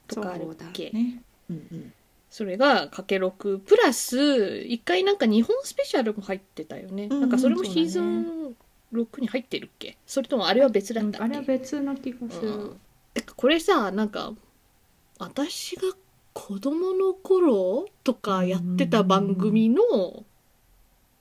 [0.07, 1.23] とかあるっだけね。
[1.51, 1.93] うんうん
[2.31, 8.57] それがかけ6プラス1回なんか日本スペシャルも入ってたよね、うんうんなんかそれもシーズン
[8.93, 9.97] 6に入ってるっけ？
[10.07, 11.11] それともあれは別だった？
[11.11, 12.77] っけ、あれは別な気がする、うん。
[13.37, 14.33] これさなんか
[15.19, 15.83] 私が
[16.33, 20.25] 子供の頃とかやってた番組の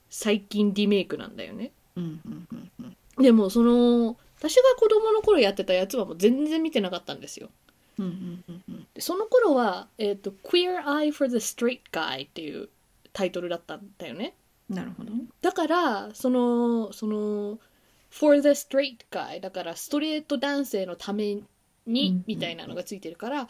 [0.08, 1.72] 最近リメイクなんだよね。
[1.96, 2.70] うんうんうん
[3.18, 3.22] うん。
[3.22, 7.50] でもその私が子供の頃やってたやつはもう全然見てなかったんですよ。
[7.98, 8.62] うんうんうん
[9.00, 12.68] その頃は、えーと「Queer Eye for the Straight Guy」っていう
[13.12, 14.34] タイトルだったんだよね。
[14.68, 15.12] なるほど。
[15.40, 17.58] だからそのその
[18.10, 21.46] 「for the straight guy」だからストレート男性のためうん
[21.86, 23.48] にみたいなのがついてるから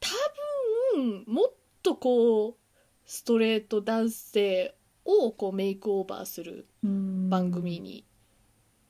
[0.00, 0.10] 多
[0.96, 1.52] 分もっ
[1.82, 2.54] とこう
[3.06, 4.74] ストレート男性
[5.04, 8.04] をこうメイクオーバーする番組に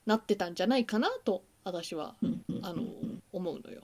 [0.05, 2.15] なってたんじゃないかなと私は
[2.61, 2.83] あの
[3.31, 3.81] 思うのよ。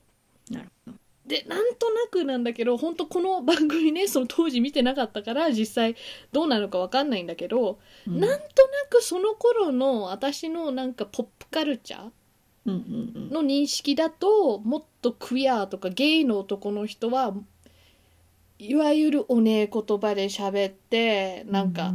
[1.29, 5.95] でなんとなくなんだけど本当この番組ねその当時見てなかったから実際
[6.31, 8.19] どうなのかわかんないんだけど、うん。
[8.19, 8.47] なんとな
[8.89, 17.35] くその頃の私のなんかポップカルチャーの認識だともっとクイアとかゲイの男の人は
[18.57, 21.93] いわゆるおねえ言葉で喋ってなんか、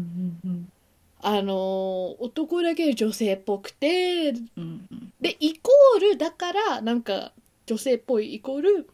[1.21, 5.13] あのー男だけ女性っぽくてうんうん。
[5.21, 7.33] でイコールだからなんか
[7.67, 8.89] 女性っぽいイコール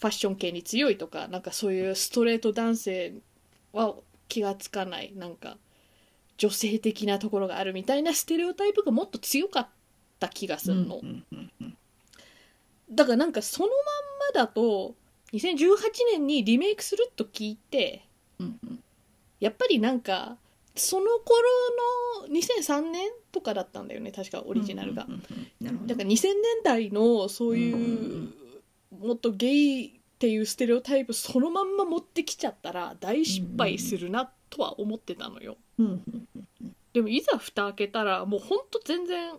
[0.00, 3.12] ファッション系に強いとかなんかそういうストレート男性
[3.72, 3.94] は
[4.28, 5.58] 気がつかないなんか
[6.38, 9.68] 女性的なところがあるみたいなステレオタイプがもっと強かっ
[10.18, 11.02] た気がするの、
[12.90, 13.76] だからなんかそのまん
[14.34, 14.94] まだと
[15.34, 15.76] 2018
[16.12, 18.06] 年にリメイクすると聞いて
[18.38, 18.82] うんうん。
[19.38, 20.36] やっぱりなんか
[20.74, 21.48] その頃
[22.24, 25.06] の2003年とかだったんだよね確かオリジナルが。
[25.86, 26.34] だから2000年
[26.64, 28.32] 代のそういう
[28.90, 35.56] もっとゲイっていうステレオタイプそのまんま持ってきちゃったら大失敗するなとは思ってたのよ。
[36.92, 39.32] でもいざ蓋開けたらもうほんと全然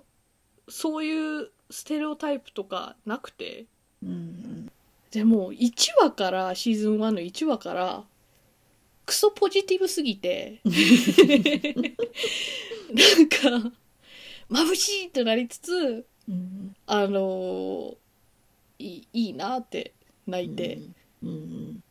[0.70, 3.66] そういうステレオタイプとかなくて。
[4.02, 4.72] うんうん。
[5.12, 8.04] でも1話からシーズン1の1話から
[9.06, 10.62] クソポジティブすぎて。
[10.66, 10.72] な
[13.20, 13.72] んか
[14.50, 16.76] 眩しいとなりつつうん。
[16.88, 18.01] あのー
[18.82, 19.94] いいいいなって
[20.28, 20.80] 泣いて、
[21.24, 21.84] うんうん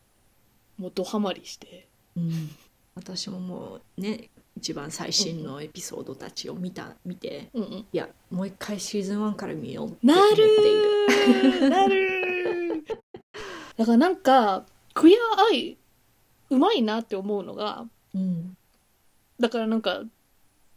[0.80, 1.86] もうドハマりして。
[2.16, 2.50] うん。
[2.94, 7.70] 私ももうね一番最新のエピソードたちを見た見てうんうん。
[7.70, 11.60] いやもう一回シーズン1から見ようってな思っている。
[11.60, 12.96] るー なるー。
[13.76, 15.76] だからなんかクイアアイ
[16.48, 18.56] うまいなって思うのがうん。
[19.38, 20.02] だからなんか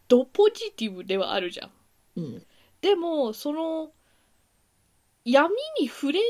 [0.10, 1.72] ドポジティブではあるじゃん。
[2.18, 2.46] うん。
[2.82, 3.92] でもその
[5.26, 6.26] 闇に触れな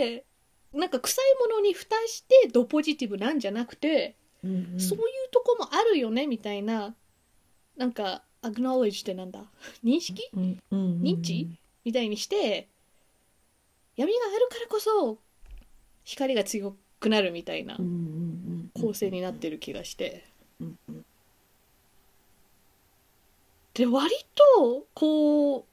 [0.00, 0.24] いで
[0.72, 6.94] なんか臭いものに蓋してドポジティブなんじゃなくて、うんそういうとこもあるよねみたいな
[7.76, 9.44] なんかアグノレッジってなんだ？
[9.84, 10.22] 認識？
[10.34, 11.48] うんうん認知？
[11.84, 12.68] みたいにして
[13.96, 15.18] 闇があるからこそ
[16.04, 18.82] 光が強くなるみたいなうんうんうん。
[18.82, 20.24] 構成になってる気がして。
[20.60, 21.04] うんうん。
[23.74, 25.64] で割とこう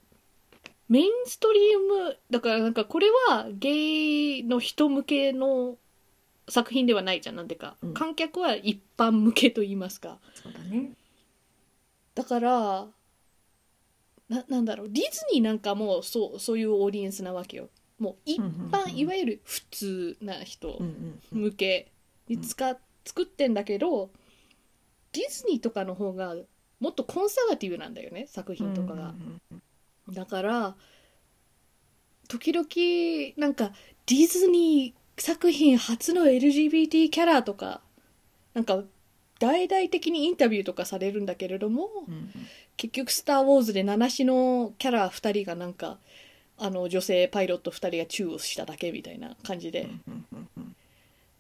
[0.90, 5.78] メインストリームだからなんかこれはゲイの人向けの
[6.50, 7.94] 作品ではないじゃんなんでか、うん。
[7.94, 10.20] 観客は一般向けと言いますか。
[10.34, 10.92] そうだね。
[12.16, 12.88] だから
[14.30, 14.90] ななんだろう。
[14.90, 17.70] ディズニーなんかもそうそういうオーディエンスなわけよ。
[17.98, 21.42] もう一般、うんうんうんいわゆる普通な人うんうんうん。
[21.44, 21.92] 向け
[22.28, 24.10] に使っ作ってんだけど
[25.12, 26.36] ディズニーとかの方が
[26.80, 29.14] もっとコンサバティブなんだよね作品とかが。
[30.10, 30.76] だから
[32.28, 32.68] 時々
[33.38, 33.72] なんか
[34.06, 37.82] ディズニー作品初の LGBT キャラとか
[38.54, 38.84] なんか
[39.40, 42.32] 大々的にインタビューとかされるんだけれどもうんうん。
[42.76, 46.00] 結局「スター・ウォーズ」で名なしのキャラ2人がなんか
[46.58, 50.76] あの女性パイロット2人がチューをしただけみたいな感じでうんうんうん。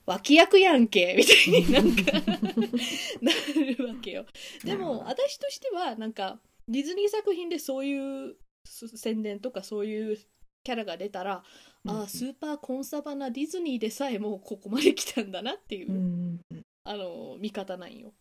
[0.06, 2.12] 脇役やんけみたいになんか
[3.22, 3.32] な
[3.78, 4.26] るわけよ。
[4.64, 10.18] でも私としてはなんかディズニー作品でそういうす宣伝とかそういう
[10.64, 11.44] キャラが出たら、
[11.88, 16.40] ああスーパーコンサバなディズニーでさえもうここまで来たんだなっていう、うん
[16.86, 18.12] あの見方なんよ。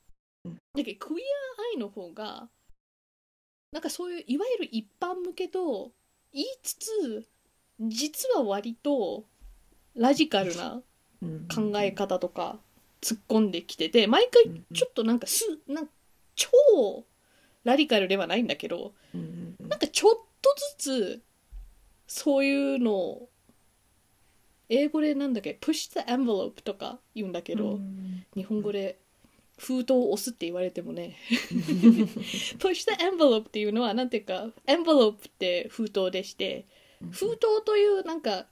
[0.45, 0.55] うん。
[0.55, 2.49] だけどクイアアイの方が
[3.73, 5.93] なんかそういういわゆる一般向けと
[6.33, 7.29] 言いつつ
[7.81, 9.25] 実は割と
[9.97, 10.83] ラジカルな
[11.23, 12.59] うん考え方とか
[13.01, 15.89] 突っ込んできてて毎回ちょっとなんかすなん
[16.37, 16.51] 超
[17.65, 20.27] ラディカルではないんだけどうんうんなんかちょっと
[20.79, 21.23] ずつ
[22.07, 23.29] そういうのを
[24.69, 28.25] 英語でなんだっけ push the envelope とか言うんだけど、うん。
[28.35, 28.99] 日本語で
[29.59, 31.17] 封筒を押すって言われてもね。
[32.59, 36.65] push the envelope っていうのはなんていうか envelope って封筒でして
[37.11, 38.47] 封筒というなんか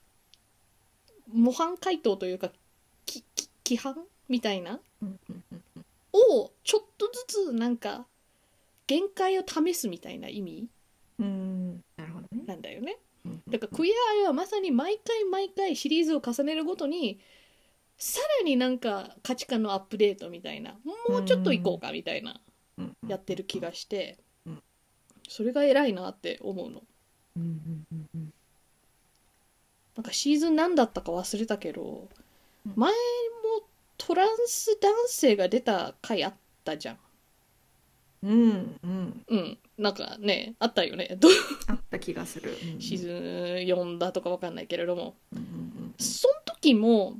[1.33, 2.51] 模範解答というか
[3.65, 3.95] 規範
[4.29, 4.79] みたいな
[6.13, 8.05] をちょっとずつなんか
[8.87, 10.67] 限界を試すみたいな意味。
[11.19, 11.83] うん
[12.51, 12.97] なんだよね。
[13.25, 17.19] うんだからクイアアイはまさに毎回毎回シリーズを重ねるごとに
[17.97, 20.75] さらになんか価値観のアップデートみたいな
[21.07, 22.41] もうちょっといこうかみたいな
[22.77, 24.63] うんやってる気がしてうん
[25.29, 26.81] それが偉いなって思うの。
[29.95, 32.09] なんかシーズン何だったか忘れたけど
[32.65, 32.73] うん。
[32.75, 32.97] 前も
[33.97, 36.33] トランス男性が出た回あっ
[36.65, 36.97] たじゃん
[38.23, 39.25] うんうん。
[39.27, 39.57] うん。
[39.77, 41.17] なんかねあったよね。
[41.19, 41.31] ど う
[41.67, 42.73] あった気がする、うん。
[42.75, 43.11] うんシーズン
[43.65, 45.15] 4だとかわかんないけれども。
[45.33, 47.19] うんうんその時も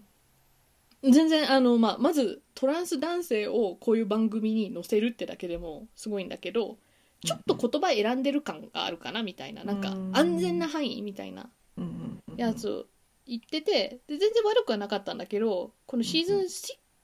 [1.04, 6.78] 全然あの、まあ、まずトランス男性をこういう番組に載せるってだけでもすごいんだけど
[7.26, 9.64] ちょっと言葉選んでる感があるかなみたいな。
[9.64, 10.16] なんかうん。
[10.16, 12.38] 安全な範囲みたいなうんうんうん。
[12.38, 12.86] やつを
[13.28, 16.40] 言っててで全然悪くはなかったんだけどこのシーズン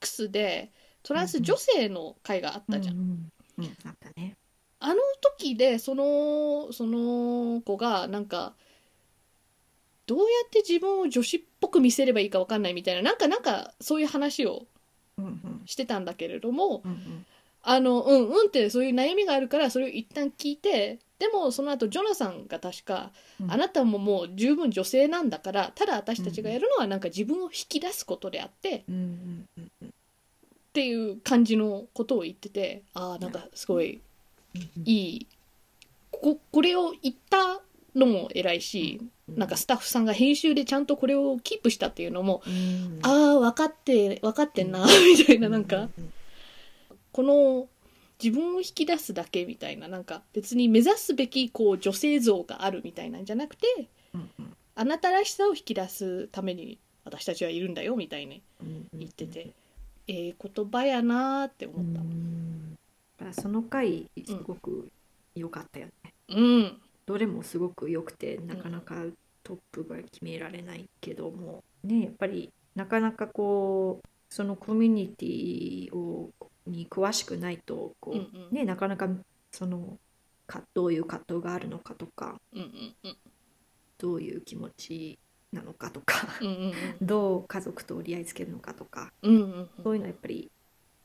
[0.00, 0.70] 6で
[1.02, 3.30] トランス女性の回があったじゃん。
[3.58, 4.36] うんあったね。
[4.80, 8.54] あの時でそのその子がなんか
[10.06, 14.66] どうやって自分を女子っぽく見せればいいかわかんないみたいななんかなんかそういう話を
[15.66, 17.26] してたんだけれどもうんうん。
[17.60, 23.52] あのうんうんってそういう悩みがあるからそれを一旦聞いてでもその後ジョナサンが確か、うん。
[23.52, 29.44] あなたももう十分女性なんだからただ私たちがやるのはなんか自分を引き出すことであって、うん
[30.78, 34.00] っていう感じのことを言っててああなんかすごい
[34.84, 35.26] いい
[36.12, 37.60] ここれを言った
[37.96, 43.00] のも偉いしなんかスタッフさんが編集でちゃんとこれをキープしたっていうのもうん。
[43.02, 44.86] ああ分かって分かってんな
[45.18, 45.88] みたいななんか
[47.10, 47.66] この
[48.22, 53.66] 自分を引き出すだけみたいななんか別に目指すべきこう女性像があるみたいなんじゃなくて
[54.14, 54.56] うんうん。
[54.76, 58.86] あなたらしさを引き出すために私たちはいるんだよみたいにうん。
[58.94, 59.50] 言ってて
[60.08, 64.88] ええ言葉やなーって思ったその回すごく
[65.34, 66.80] 良かったよね、うん。
[67.06, 69.04] どれもすごく良くてなかなか
[69.42, 71.62] トップが決められないけども。
[71.84, 76.30] ねやっぱりなかなかこうそのコミュニティを
[76.66, 78.54] に詳しくないとこう、うんうん。
[78.54, 79.08] ねなかなか
[79.52, 79.98] その
[80.46, 82.40] かどういう葛藤があるのかとか。
[82.52, 83.16] うんうんうん。
[83.98, 85.18] どういう気持ち
[85.52, 89.68] なのかとかうんうんどう家族と折り合いつけるのかとかうんうんうん。
[89.82, 90.50] そういうのはやっぱり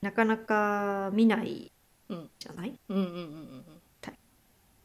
[0.01, 1.71] なかなか見ない
[2.09, 2.97] うんじゃない、うん。
[2.97, 3.63] うんうん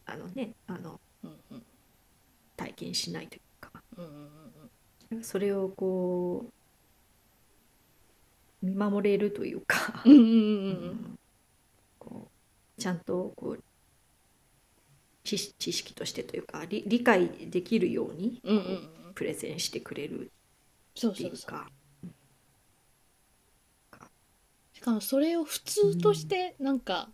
[0.06, 1.62] あのねあのうんうん。
[2.56, 3.70] 体験しないというか。
[3.96, 4.08] うんう
[5.16, 6.44] んそれをこ
[8.62, 11.18] う見守れるというか、うん
[12.76, 13.62] ちゃんとこう
[15.24, 18.40] 知識としてというか理理解できるように。
[18.44, 20.30] うんうんうんプレゼンしてくれるって
[20.94, 21.68] そうそそういううか。
[24.72, 27.08] しかもそれを普通としてなんか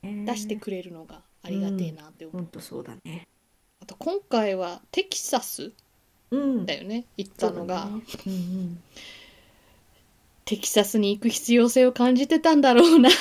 [0.00, 3.26] 出してくれるのがありがてえなって思う、本当そうだね。
[3.82, 5.72] あと今回はテキサス
[6.30, 6.66] うん。
[6.66, 7.90] だよね行ったのが、ね。
[8.26, 8.82] うんうん。
[10.44, 13.12] テキサスに行く必要性を感じてたんだろうなっ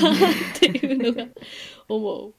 [0.60, 1.32] ていうのが
[1.90, 2.34] 思う。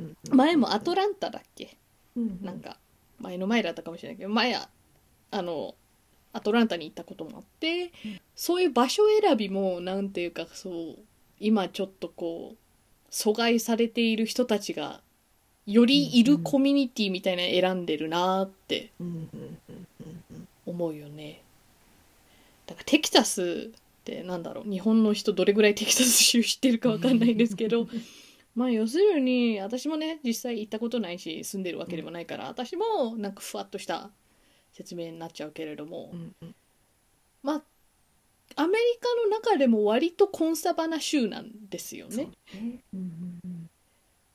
[0.00, 0.16] うん。
[0.28, 1.78] 前もアトランタだっけ？
[2.14, 2.76] うんなんか
[3.20, 4.68] 前の前だったかもしれないけど前あ
[5.34, 5.74] あの
[6.32, 7.92] アトランタに行ったこともあって、
[8.36, 10.96] そういう場所選びもなんていうかそう
[11.40, 15.00] 今ちょっとこう阻害されている人たちが
[15.66, 18.90] よりいるコミュニティみたいなの選んでるなーって
[20.66, 21.40] 思うよね。
[22.66, 27.88] だからテキサスってなんだろう日本の人どれぐらいテキサス州知ってるかわかんないんですけど
[28.54, 34.10] まあ要するに私もね実際行ったことないし住んでるわけでもないから私もなんかふわっとした
[34.74, 36.54] 説明になっちゃうけれども、うんうん。
[37.42, 37.62] まあ
[38.56, 42.16] アメリカの中でも割とコンサバな州なんですよね。
[42.16, 42.30] ね。
[42.54, 43.40] うんうん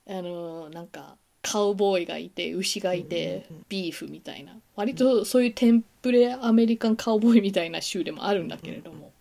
[0.08, 0.18] うん。
[0.18, 4.56] あのなんかカウボーイがいて牛がいてうんうんうんビーフみたいな。
[4.76, 9.12] 割とそういうテンプレアメリカンカウボーイみたいな州でもあるんだけれども。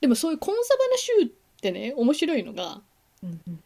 [0.00, 1.26] でもそういうコンサバな州っ
[1.60, 2.80] てね面白いのが
[3.22, 3.63] うんうん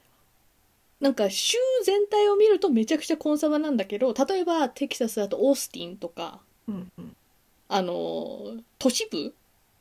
[1.00, 7.16] なんか州全体を見るとめちゃくちゃコンサバなんだけど例えばテキサスだとオースティンとかうんうん。
[7.68, 9.34] あの都市部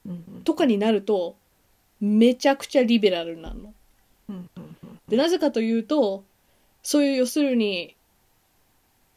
[0.05, 0.41] うんうん。
[0.43, 1.35] とかになると
[1.99, 3.73] めちゃくちゃリベラルなの。
[4.29, 4.99] うんうんうん。
[5.07, 6.23] でなぜかというと
[6.83, 7.95] そういう要するに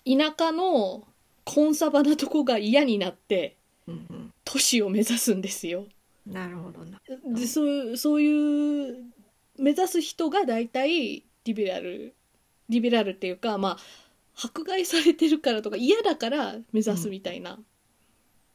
[0.06, 1.02] 田舎の
[1.44, 4.32] コンサバなとこが嫌になってうんうん。
[4.44, 5.84] 都市を目指すんですよ。
[6.26, 6.98] なるほどな。
[7.38, 9.04] でそうそういう
[9.58, 12.14] 目指す人が大体リベラル
[12.68, 13.78] リベラルっていうかまあ
[14.42, 17.58] 迫害されてるからとか嫌だから目指すみたいな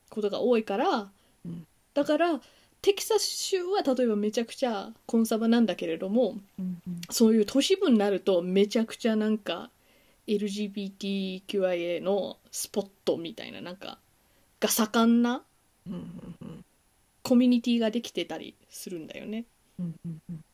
[0.09, 1.09] ことが多いから、
[1.45, 1.67] うん。
[1.93, 2.41] だから
[2.81, 7.01] テキサス州は例えばめちゃくちゃコンサバなんだけれどもうんうん。
[7.09, 9.69] そういう都市部になるとめちゃくちゃなんか
[10.27, 13.99] LGBTQIA のスポットみたいななんか
[14.59, 15.43] が盛んな
[17.21, 19.45] コミュニティができてたりするんだよね。
[19.79, 20.44] うんうんうん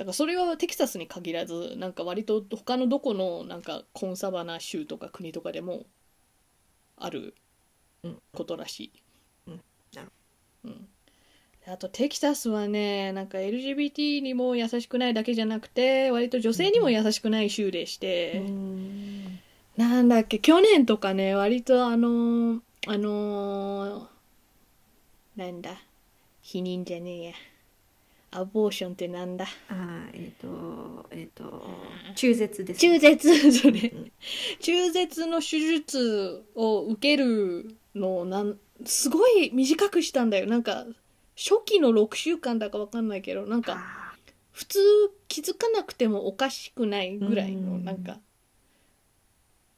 [0.00, 5.84] だからそれはテキサスに限らずなんか割と他のどこのなんかコンサバな州とか国とかでも
[6.96, 7.34] ある
[8.02, 8.16] うん。
[8.34, 8.92] ことらしい。
[9.48, 9.60] うん。
[10.64, 10.88] うん。
[11.66, 19.40] あとテキサスはねなんか LGBT にも優しくないだけじゃなくて割と女性にも優しくない州でして、うん。
[19.76, 24.06] なんだっけ去年とかね割とあのーあのー
[25.36, 25.82] なんだ
[26.42, 27.32] 避妊じゃねえや
[28.32, 29.46] アボーションってなんだ？
[29.68, 31.64] あーえっ、とえっ、と
[32.14, 33.80] 中絶です中絶それ。
[33.88, 34.12] うん。
[34.60, 40.46] 中絶の手術を受けるのをなんすごい短くしたんだよ。
[40.46, 40.86] なんか
[41.36, 44.14] 初期の6週間だか分かんないけどなんかあ
[44.52, 44.78] 普通
[45.28, 47.84] 気づかなくてもおかしくないぐらいのうん。
[47.84, 48.18] なんか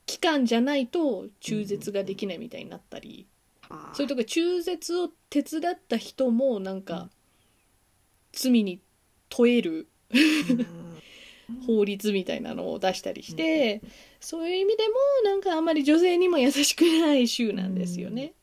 [0.07, 3.27] 期間じゃないと中絶ができないみたいになったり。
[3.69, 3.95] ーあー。
[3.95, 7.09] それとか中絶を手伝った人もなんか
[8.33, 8.81] 罪に
[9.29, 10.83] 問えるうん。
[11.67, 13.83] 法律みたいなのを出したりして、
[14.21, 18.35] そういう意味でもなんかあんまり女性にも優しくない州なんですよね。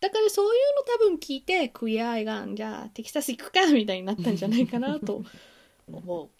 [0.00, 5.22] だからそういうの多分聞いてクイアアイがじゃあテキサス行くかみたいになったんじゃないかなと
[5.86, 6.30] 思う。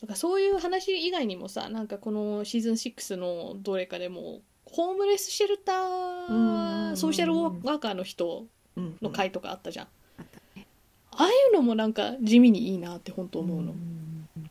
[0.00, 9.86] だからそういう話以外にもさなんかこのシーズン6のどれかでもホームレスシェルターソーシャルワーカーの人うんの会とかあったじゃん。
[11.16, 13.74] ああいうのもなんか地味にいいなって本当思うの。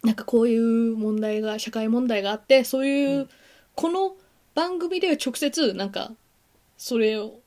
[0.03, 3.29] なんかこういう問題が社会問題があってそういう、
[3.75, 4.15] この
[4.55, 6.11] 番組では直接なんか
[6.77, 7.39] それを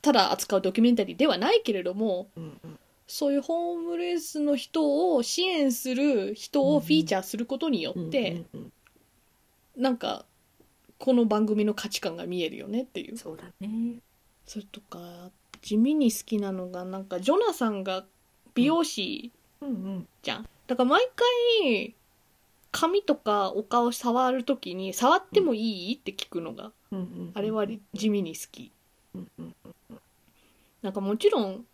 [0.00, 2.28] ただ扱うドキュメンタリーではないけれども
[3.08, 8.72] そういうホームレスの人を支援する人をフィーチャーすることによって、うんうん
[9.76, 10.26] なんか
[10.98, 13.94] この番組の価値観が見えるよねっていうそうだね
[14.44, 15.30] それとか
[15.62, 18.04] 地味に好きなのがなんかジョナさんが
[18.54, 19.68] 美容師うん。
[19.68, 20.48] うんじゃん。
[20.66, 21.08] だから毎
[21.62, 21.94] 回
[22.72, 25.94] 髪とかお顔触るときに触ってもいい？
[25.96, 26.72] って聞くのが。
[27.34, 28.72] あれは地味に好き。
[29.14, 29.54] うんうん
[30.82, 31.66] なんかもちろん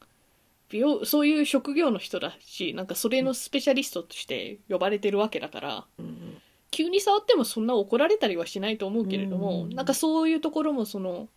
[0.68, 11.28] 美容そういう職業の人だしなんかそれのスペシャリストとして呼ばれてるわけだからうん急に触ってもそんな怒られたりはしないと思うけれども、うんなんかそういうところもその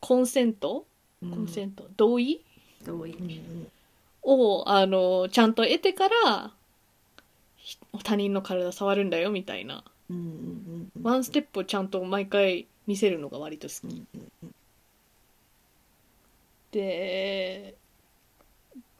[0.00, 0.84] コンセントうん
[1.34, 2.40] コンセント、同意？
[2.84, 3.12] 同意。
[3.12, 3.68] うん。
[4.22, 6.52] をあのちゃんと得てから
[7.56, 9.84] ひ他人の体触るんだよみたいな。
[10.10, 10.22] うんうん
[10.94, 13.94] うんワンステップをちゃんと毎回見せるのが割と好き。
[13.94, 14.06] うん
[14.42, 14.54] うん
[16.72, 17.74] で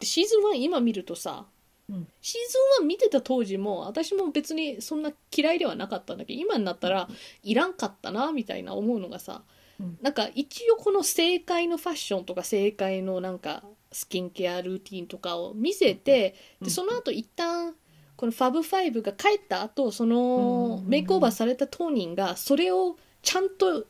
[0.01, 1.45] でシーズン1今見るとさ
[1.89, 2.07] うん。
[2.21, 2.41] シー
[2.79, 7.09] ズン1見てた当時も私も別にそんな嫌いではなかったんだけど今になったら
[7.43, 9.56] いらんかったなみたいな思うのがさうん
[10.01, 13.63] なんか一応この正解のファッションとか正解のなんか
[13.93, 17.75] スキンケアルーティンとかを見せてうんでその後一旦
[18.17, 20.89] この Fab Five が帰った後そのうん。
[20.89, 23.85] メイクオーバーされた当人がそれをちゃんと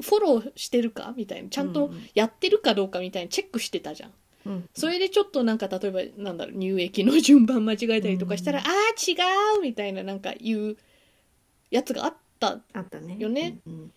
[0.00, 4.12] フォローしてるかみたいなちゃんとやってるかどうかみたいにチェックしてたじゃん。
[4.46, 4.68] うん。
[4.74, 8.66] それでちょっとなんか例えばなんだろう乳液の順番間違えたりとかしたら、うん。
[8.66, 9.14] ああ違
[9.58, 10.76] うみたいななんかいう
[11.70, 13.16] やつがあったあったね。
[13.18, 13.92] よねうん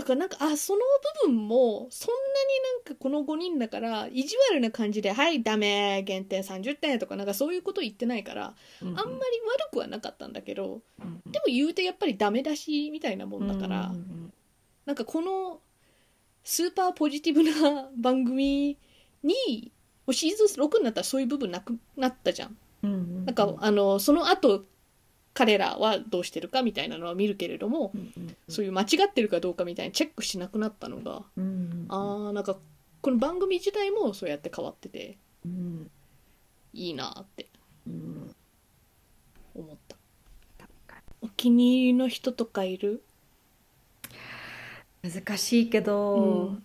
[0.00, 0.80] だからなんかあその
[1.24, 14.32] 部分もそんなになんかこの5人だから意地悪な感じで「はいダメ減点30点」とかなんかそういうこと言ってないからうんあんまり悪くはなかったんだけどうんでも言うてやっぱりダメ出しみたいなもんだから、うんうん
[14.86, 15.60] なんかこの
[16.42, 18.76] スーパーポジティブな番組
[19.22, 19.70] に
[20.10, 22.56] シーズン6になったらそういう部分なくなったじゃん。
[22.82, 23.24] うんうん。
[23.26, 24.64] なんかあのその後
[25.34, 32.56] 彼らはどうしてるかみたいなのは見るけれどもうんうんそういう間違ってるかどうかみたいにチェックしなくなったのがうんうんあーなんか
[33.02, 35.90] この番組自体もそうやって変わっててうん。
[36.72, 37.46] いいなって
[37.86, 38.34] うん
[39.54, 39.96] 思った。
[41.22, 43.02] お気に入りの人とかいる、
[45.02, 46.64] に難しいけど、うん。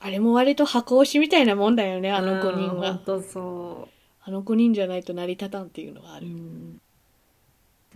[0.00, 3.00] あれも割と箱押しみたいなもんだよねあの5人うんは
[4.22, 6.80] あの5人じゃないと成り立たんっていうのはあう、る、うん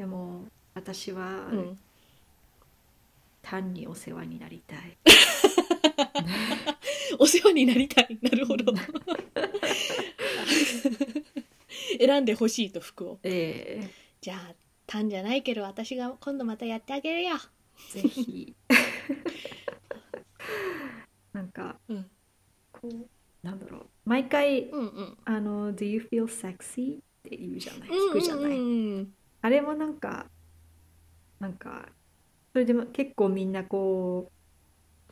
[0.01, 1.78] でも私はうん。
[3.42, 4.96] 単にお世話になりたい、
[7.18, 8.18] お世話になりたい。
[8.22, 8.72] なるほど。
[11.98, 13.18] 選んでほしいと服を。
[13.22, 13.90] え
[14.22, 14.55] じゃあ
[14.86, 17.30] たんじゃないけど私が今度またやってあげるよ。
[17.96, 18.55] えぜひ。
[21.34, 22.11] なんかうん。
[22.72, 23.07] こう
[23.42, 23.86] なんだろう。
[24.07, 25.18] 毎回うんうん。
[25.26, 27.88] あの「Do you feel sexy?」って言うじゃない？
[27.88, 28.61] 聞くじゃない、うんう
[29.01, 30.26] んあれもなんか
[31.38, 31.88] なんか
[32.53, 34.30] それでも結構みんなこ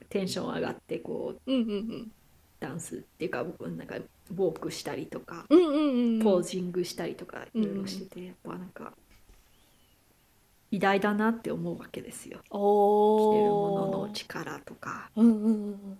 [0.00, 2.12] うテンション上がってこううんうんうん。
[2.60, 8.92] ダンスっていうかなんかウォークしたりとか、うんうんうんポージングしたりとかいろいろしてて、やっぱなんか
[10.70, 12.38] 偉大だなって思うわけですよ。
[12.38, 15.10] 着てるものおの力とか。
[15.14, 15.98] うんうんうんうん。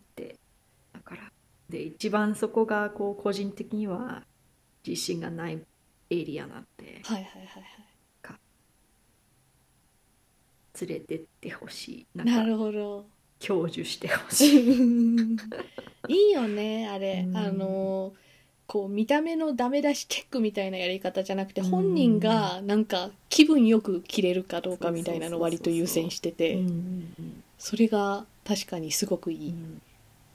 [0.93, 1.31] だから
[1.69, 4.25] で一番そこがこう個人的には
[4.87, 5.63] 自信がない
[6.11, 7.01] エリアなんで。
[7.05, 7.65] はいはいはいはい
[10.81, 12.19] 連れてってほしい。
[12.19, 13.07] なるほど。
[13.41, 15.37] 享受してほしい。
[16.09, 17.37] いいよねあれ、うん。
[17.37, 18.13] あの
[18.67, 21.71] こう見た目のダメ出しチェックみたいなやり方じゃなくて、うん。
[21.71, 26.55] 本人がなんか気分よく着れるかどうかみたいなのを割と優先してて。
[26.55, 27.43] うんうんうん。
[27.59, 29.55] それが確かにすごくいい、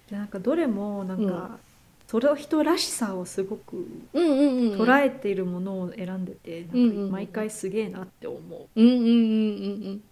[0.10, 1.30] でなんかどれもなんうん。
[1.30, 1.58] か、
[2.08, 6.66] その人らしさをすごくうんうんうん捉えているものを選んでて、
[7.10, 8.68] 毎回すげえなって思う。
[8.76, 10.04] うんうんうんうんうん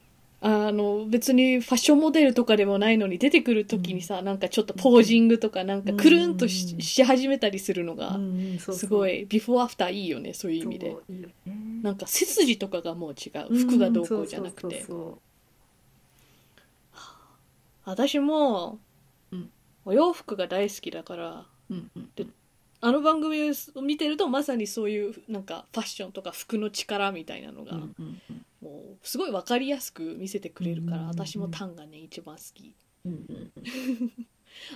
[0.43, 8.19] あの別にファッションモデルとかでもないのに出てくる時にさ、なんかちょっとポージングとかなんかくるんとし,、うんし始めたりするのが
[8.57, 10.87] すごいビフォーアフターいいよねそういう意味で。
[10.87, 11.55] いいよね。
[11.83, 13.55] なんか背筋とかがもう違う。
[13.55, 14.83] 服がどうこうじゃなくて。
[17.85, 18.79] 私も、
[19.31, 19.49] うん。
[19.85, 22.33] お洋服が大好きだからうんうん
[22.83, 32.75] あの番組を見てるとまさにそういうなんかファッションとか服の力みたいなのが、うんうんうんもうすごい分かりやすく見せてくれるから、うん私もタンがね一番好き。
[33.05, 33.25] うん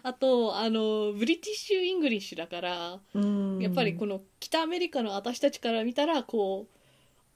[0.04, 3.60] あとあの British English だから、うん。
[3.60, 6.76] やっぱりこの北アメリカの私たちから見たらこう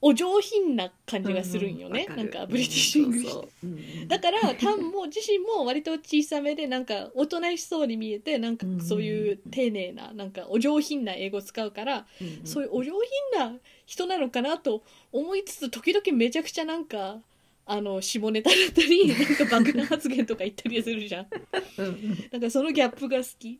[0.01, 4.07] お上品な感じがするんよね、うなんか British English。
[4.07, 12.41] だからタンも自身も割と小さめでなんかおとなしそうに見えてなんかそういう丁寧ななんかお上品な英語を使うからうん。
[12.45, 12.91] そういうお上
[13.33, 13.59] 品な
[13.89, 17.17] 人なのかなと思いつつ時々めちゃくちゃなんか
[17.65, 21.27] あの下ネタだったりなんか爆弾発言とか言ったりするじゃん。
[21.79, 22.29] うんうん。
[22.31, 23.59] なんかそのギャップが好き。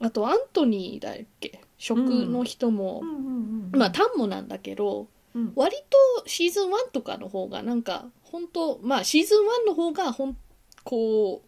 [0.00, 0.10] あ。
[0.10, 1.62] とアントニーだっけ？
[1.78, 3.02] 食の人も、
[3.72, 5.52] まあタンもなんだけどうん。
[5.56, 10.36] 割とシーズン1とかの方がなんか本当まあシーズン1の方がほん
[10.84, 11.47] こう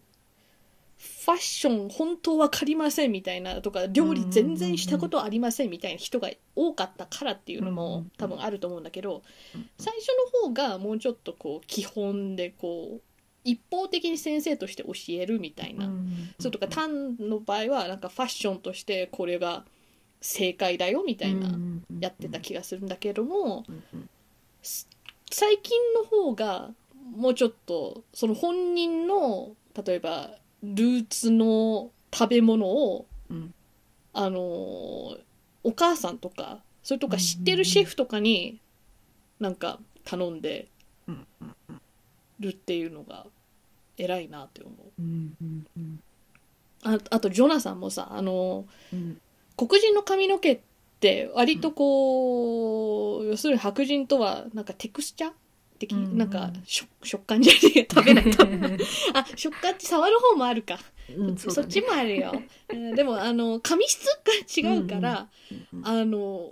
[1.27, 9.21] ァッション本当わかりませんみたいなとか料理全然したことありませんみたいな人が多かったからっていうのもん多分あると思うんだけど
[9.55, 9.69] うん。
[9.77, 13.01] 最初の方がもうちょっとこう基本でこう
[13.43, 15.89] 一方的に先生として教えるみたいな。
[16.39, 19.65] それとかタンの場合はなんかファッションとしてこれが
[20.21, 21.49] 正解だよみたいな
[21.99, 23.65] やってた気がするんだけども
[25.31, 26.69] 最近の方が
[27.15, 30.29] もうちょっとその本人の例えば
[30.63, 33.53] ルーツの食べ物をうん。
[34.13, 35.19] あのー
[35.63, 38.59] お母さんとかそれとか知ってるシェフとかに
[39.39, 40.67] なんか頼んで
[41.07, 41.55] うんうん
[42.39, 43.27] るっていうのが
[43.97, 45.01] 偉いなって思う。
[45.01, 45.99] うんうんうん。
[46.83, 49.21] ああとジョナサンもさあのーうん。
[49.55, 50.59] 黒人の髪の毛っ
[50.99, 55.31] て割とこう、要するに白人とはなんかテクスチャー
[55.81, 58.45] 的、うんうんなんか食食感じゃねえ食べないと。
[59.13, 60.79] あ食感って触る方もあるか、
[61.15, 61.67] うんそね。
[61.67, 62.31] っちもあるよ、
[62.69, 64.05] うんでもあの髪質
[64.61, 65.29] が違うから、
[65.73, 66.49] うんあの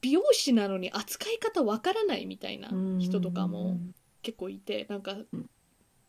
[0.00, 2.70] 美容師なのに扱い方わからないみたいな
[3.00, 3.78] 人とかも
[4.22, 5.50] 結構いてなんか、うん。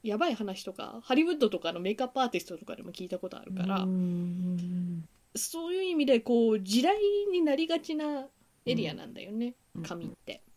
[0.04, 7.00] やばい話とかハリウッドとかのメイクアップアーティストとかでも聞いたことあるから、うんそういう意味でこう地雷
[7.32, 8.28] になりがちな
[8.66, 9.84] エリアなんだよね、うん。
[9.84, 10.42] 紙って。
[10.46, 10.51] うん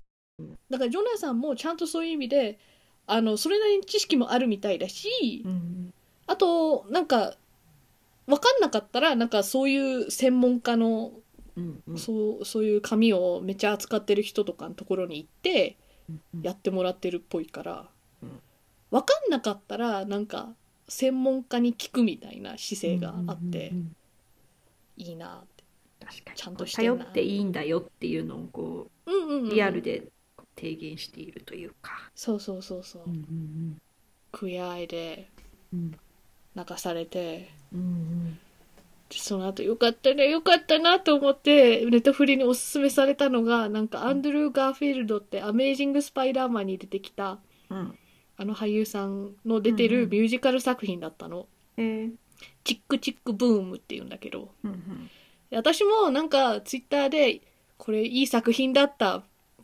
[0.70, 2.58] だからジョナサンもちゃんとそういう意味で
[3.06, 5.94] あのそれなりに知識もあるみたいだし、うん
[6.26, 7.34] あとなんか
[8.26, 11.12] 分かんなかったらなんかそういう専門家の
[11.54, 11.98] うんうん。
[11.98, 15.76] そうそういう紙をめっちゃ扱ってる人とかのところに行って
[16.08, 17.88] うんやってもらってるっぽいから、
[18.22, 18.40] うん。
[18.90, 20.54] 分かんなかったらなんか
[20.88, 23.82] 専門家に聞くみたいな姿勢があってうんうん
[24.96, 25.02] うん。
[25.02, 25.64] いいなって。
[26.06, 26.36] 確かに。
[26.38, 30.04] ちゃんとして頼っていいんだよっていうのをこうんうんうんうリアルで
[30.56, 32.10] 提言しているというか。
[32.14, 33.78] そうそうそうそう、うん
[34.32, 35.30] 食い合いで
[35.72, 35.96] うん。
[36.54, 37.50] 泣かされて。
[37.72, 38.38] うんうん。
[39.08, 47.38] でその後よかったねよかったなと思ってネットフリにおすすめされたのがなんかアンドルー・ガーフィールドって「アメージング・スパイダーマン」に出てきた
[47.70, 47.98] うん。
[48.36, 51.46] あの俳優さんの出てるミュージカル作品だったの。
[51.76, 52.12] えー
[52.64, 54.50] チックチックブームっていうんだけど。
[54.64, 55.10] うんうん。
[55.50, 57.40] で私もなんかツイッターで
[57.76, 59.22] これいい作品だった。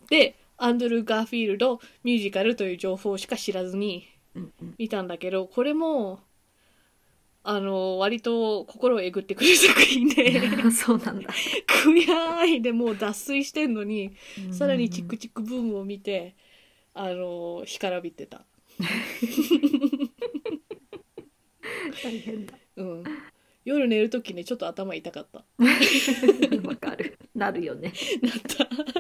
[0.09, 4.07] でアンドルー・ガーフィールドミュージカルという情報しか知らずに
[4.79, 6.21] 見たんだけどこれも
[7.43, 10.41] あの割と心をえぐってくる作品で
[10.71, 11.31] そうなんだ。
[11.67, 14.13] くやーいでもう脱水してんのに
[14.51, 16.37] さらにチックチックブームを見て
[16.93, 18.45] あの干からびってた。
[22.03, 22.55] 大変だ。
[22.77, 23.05] うん
[23.65, 25.45] 夜寝る時ねちょっと頭痛かった
[26.69, 27.19] わかる。
[27.35, 27.93] なるよね。
[28.23, 29.00] なった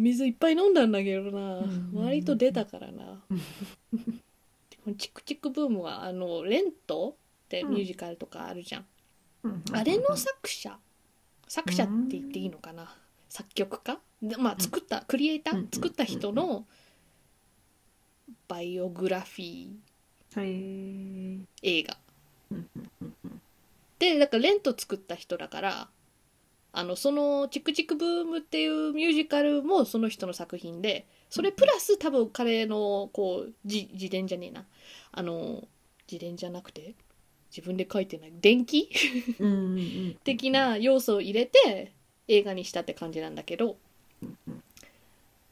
[0.00, 1.90] 水いっぱい飲んだんだけどな、うん。
[1.94, 3.22] 割と出たからな。
[3.30, 8.86] でこのチクチクブームはあのレントってミュージカルとかあるじゃん、
[9.72, 10.78] あれの作者。
[11.46, 12.96] 作者って言っていいのかな、
[13.28, 13.98] 作曲家？
[14.22, 15.68] でまあ作った、クリエイター、うん。
[15.72, 16.64] 作った人の
[18.48, 20.40] バイオグラフィー。
[20.40, 21.40] へー。
[21.62, 21.96] 映画。
[22.52, 22.68] うん。
[22.76, 22.90] うん。
[23.02, 23.14] うん。
[23.24, 23.40] うん。
[23.98, 25.88] でだからレント作った人だから
[26.72, 34.66] あのその「チクチクブーム」っていうミュージカルもその人の作品でそれプラス多分彼のこう自自伝じゃねえな。
[35.12, 35.66] あの
[36.10, 36.94] 自伝じゃなくて
[37.50, 38.88] 自分で書いてない電気？
[40.24, 41.92] 的な要素を入れて
[42.28, 43.76] 映画にしたって感じなんだけど。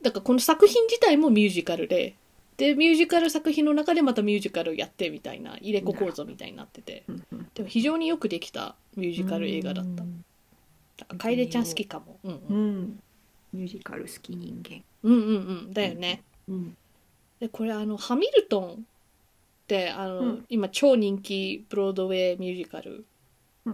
[0.03, 2.15] だからこの作品自体もミュージカルで
[2.57, 7.05] でミュージカル作品の中でまたミュージカルやってみたいな入れ子構造みたいになってて。
[7.55, 10.05] でも非常によくできたミュージカル映画だった。
[11.07, 12.19] 楓ちゃん好きかも。
[12.25, 13.03] うんううん、ん
[13.53, 14.83] ミュージカル好き人間。
[15.03, 15.31] うんうんう
[15.71, 15.73] ん。
[15.73, 16.23] だよね。
[16.49, 16.77] うん。
[17.41, 18.77] でこれあのハミルトンっ
[19.67, 20.45] てあの、うん。
[20.49, 23.05] 今超人気ブロードウェイミュージカル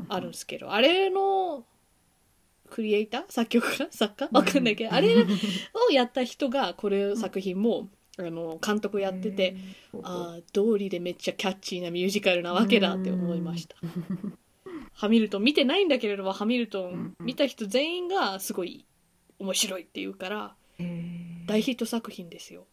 [0.09, 1.64] あるんですけど、あれの
[2.70, 3.25] クリエイター？
[3.29, 3.87] 作曲家？
[3.91, 4.29] 作家？
[4.33, 9.57] わかんないけど、あれをやった人がこれ作品も、あの監督やってて、
[10.03, 13.77] ああ道理でめっちゃキャッチーなミュージカルなわけだって思いました。
[14.95, 18.86] ハミルトン見てないんだけれどもハミルトン見た人全員がすごい
[19.38, 20.55] 面白いって言うから
[21.47, 22.66] 大ヒット作品ですよ。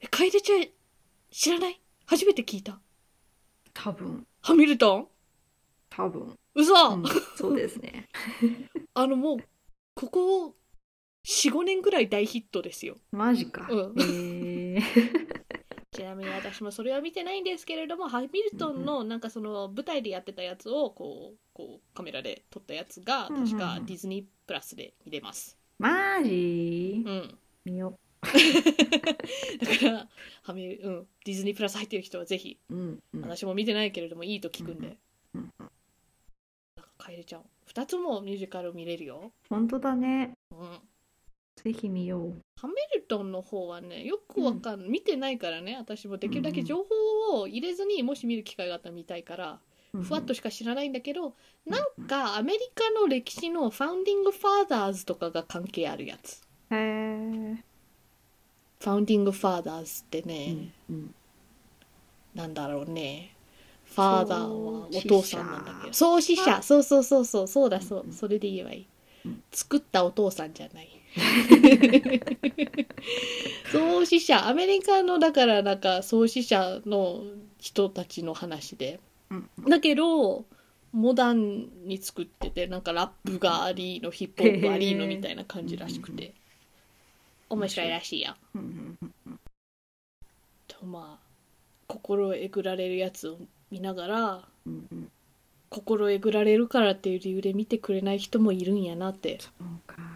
[0.00, 0.66] え楓ちゃん
[1.30, 1.80] 知らない？
[2.06, 2.78] 初めて聞いた。
[3.72, 4.26] 多分。
[4.40, 5.08] ハミルトン？
[5.90, 6.34] 多分。
[6.54, 7.04] 嘘、うん
[7.36, 8.06] そうですね。
[8.94, 9.38] あのもう
[9.94, 10.54] ここ
[11.26, 12.96] 45年ぐらい大ヒットですよ。
[13.10, 13.66] マジか。
[13.68, 14.00] うん。
[14.00, 15.43] へー
[15.94, 25.56] ちなみに私もそれは見てないんですけれどもハミルトンのなんかその舞台でやってたやつをこうこうカメラで撮ったやつが確かディズニープラスで見れます。
[25.78, 27.02] マジ？
[27.06, 27.38] うん。
[27.64, 27.96] 見よ。
[28.24, 30.08] だから
[30.42, 33.20] ハミル、うん、ディズニープラス入ってる人はぜひううんうん。
[33.22, 34.98] 私も見てないけれどもいいと聞くんで、
[35.34, 35.70] うんうん
[36.76, 40.36] なんか楓ちゃん2つもミュージカル見れるよ、本当だね。
[40.50, 40.80] うん、
[41.64, 42.34] ぜひ見よう。
[42.60, 49.58] ハミルトンの方はねよくわかんない、見てないからね私もできるだけ情報を入れずにもし見る機会があったら見たいから、
[50.02, 51.34] ふわっとしか知らないんだけど、
[51.66, 56.42] なんかアメリカの歴史のファウンディング・ファーザーズとかが関係あるやつ。
[56.70, 57.64] へえ
[58.80, 61.14] ファウンディング・ファーザーズってね、うん
[62.34, 63.34] なんだろうね。
[63.86, 65.92] ファーザーはお父さんなんだけど。
[65.94, 66.60] 創始者。
[66.62, 67.70] そうそうそうそうそう。
[67.70, 68.86] だそう、うんそれで言えばいい、
[69.24, 70.88] うん作ったお父さんじゃない
[73.70, 77.22] 創始者アメリカのだからなんか創始者の
[77.58, 79.00] 人たちの話で。
[79.30, 80.44] うんだけど
[80.92, 86.34] モダンに作っててなんかラップがありのヒップホップありのみたいな感じらしくて。
[87.50, 88.36] 面白いらしいや。
[88.54, 88.98] うん
[90.68, 91.24] とまあ
[91.88, 93.38] 心をえぐられるやつを
[93.70, 95.10] 見ながらうんうん。
[95.68, 99.38] 心えぐられるからっていう理由で見てくれない人もいるんやなって。
[99.40, 100.13] そうか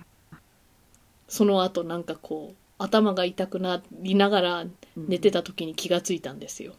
[1.29, 4.65] その後なんかこう頭が痛くなりながら
[4.97, 6.75] 寝てた時に気がついたんですよ。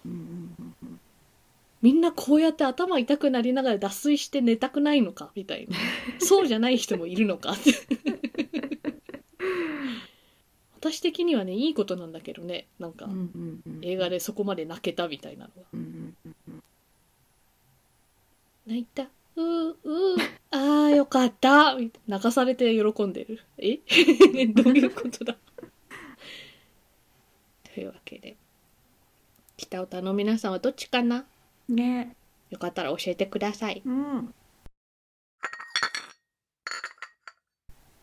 [1.82, 5.78] みんなこうやって頭痛くなりながら脱水して寝たくないのかみたいな。
[6.20, 7.74] そうじゃない人もいるのかって。
[10.82, 12.68] 私的にはねいいことなんだけどね。
[12.80, 13.10] なんか
[13.82, 16.64] 映画でそこまで泣けたみたいなのがうんうんうん。
[18.66, 20.22] 泣いたうーうー
[20.52, 21.76] あーよかった。
[22.08, 23.40] 泣かされて喜んでる。
[23.58, 23.78] え？
[24.54, 25.36] どういうことだ？
[27.74, 28.36] というわけで
[29.56, 31.26] 北歌の皆さんはどっちかな？
[31.70, 32.16] ね。
[32.50, 33.82] よかったら教えてください。
[33.86, 34.34] うん。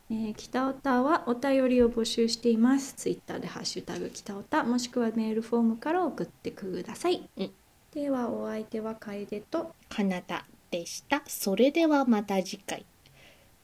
[0.08, 2.94] えー、北オタはお便りを募集しています。
[2.94, 7.28] ツイッターでハッシュタグ北オタもしくはメールフォームから送ってください。
[7.36, 7.50] うん。
[7.92, 11.22] ではお相手は楓とカナダでした。
[11.26, 12.84] それではまた次回。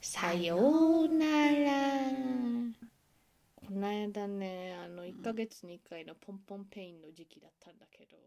[0.00, 1.32] さようなら。
[3.56, 8.22] ここの間ねあの1ヶ月に1回のポンポンペインの時期だったんだけど、うん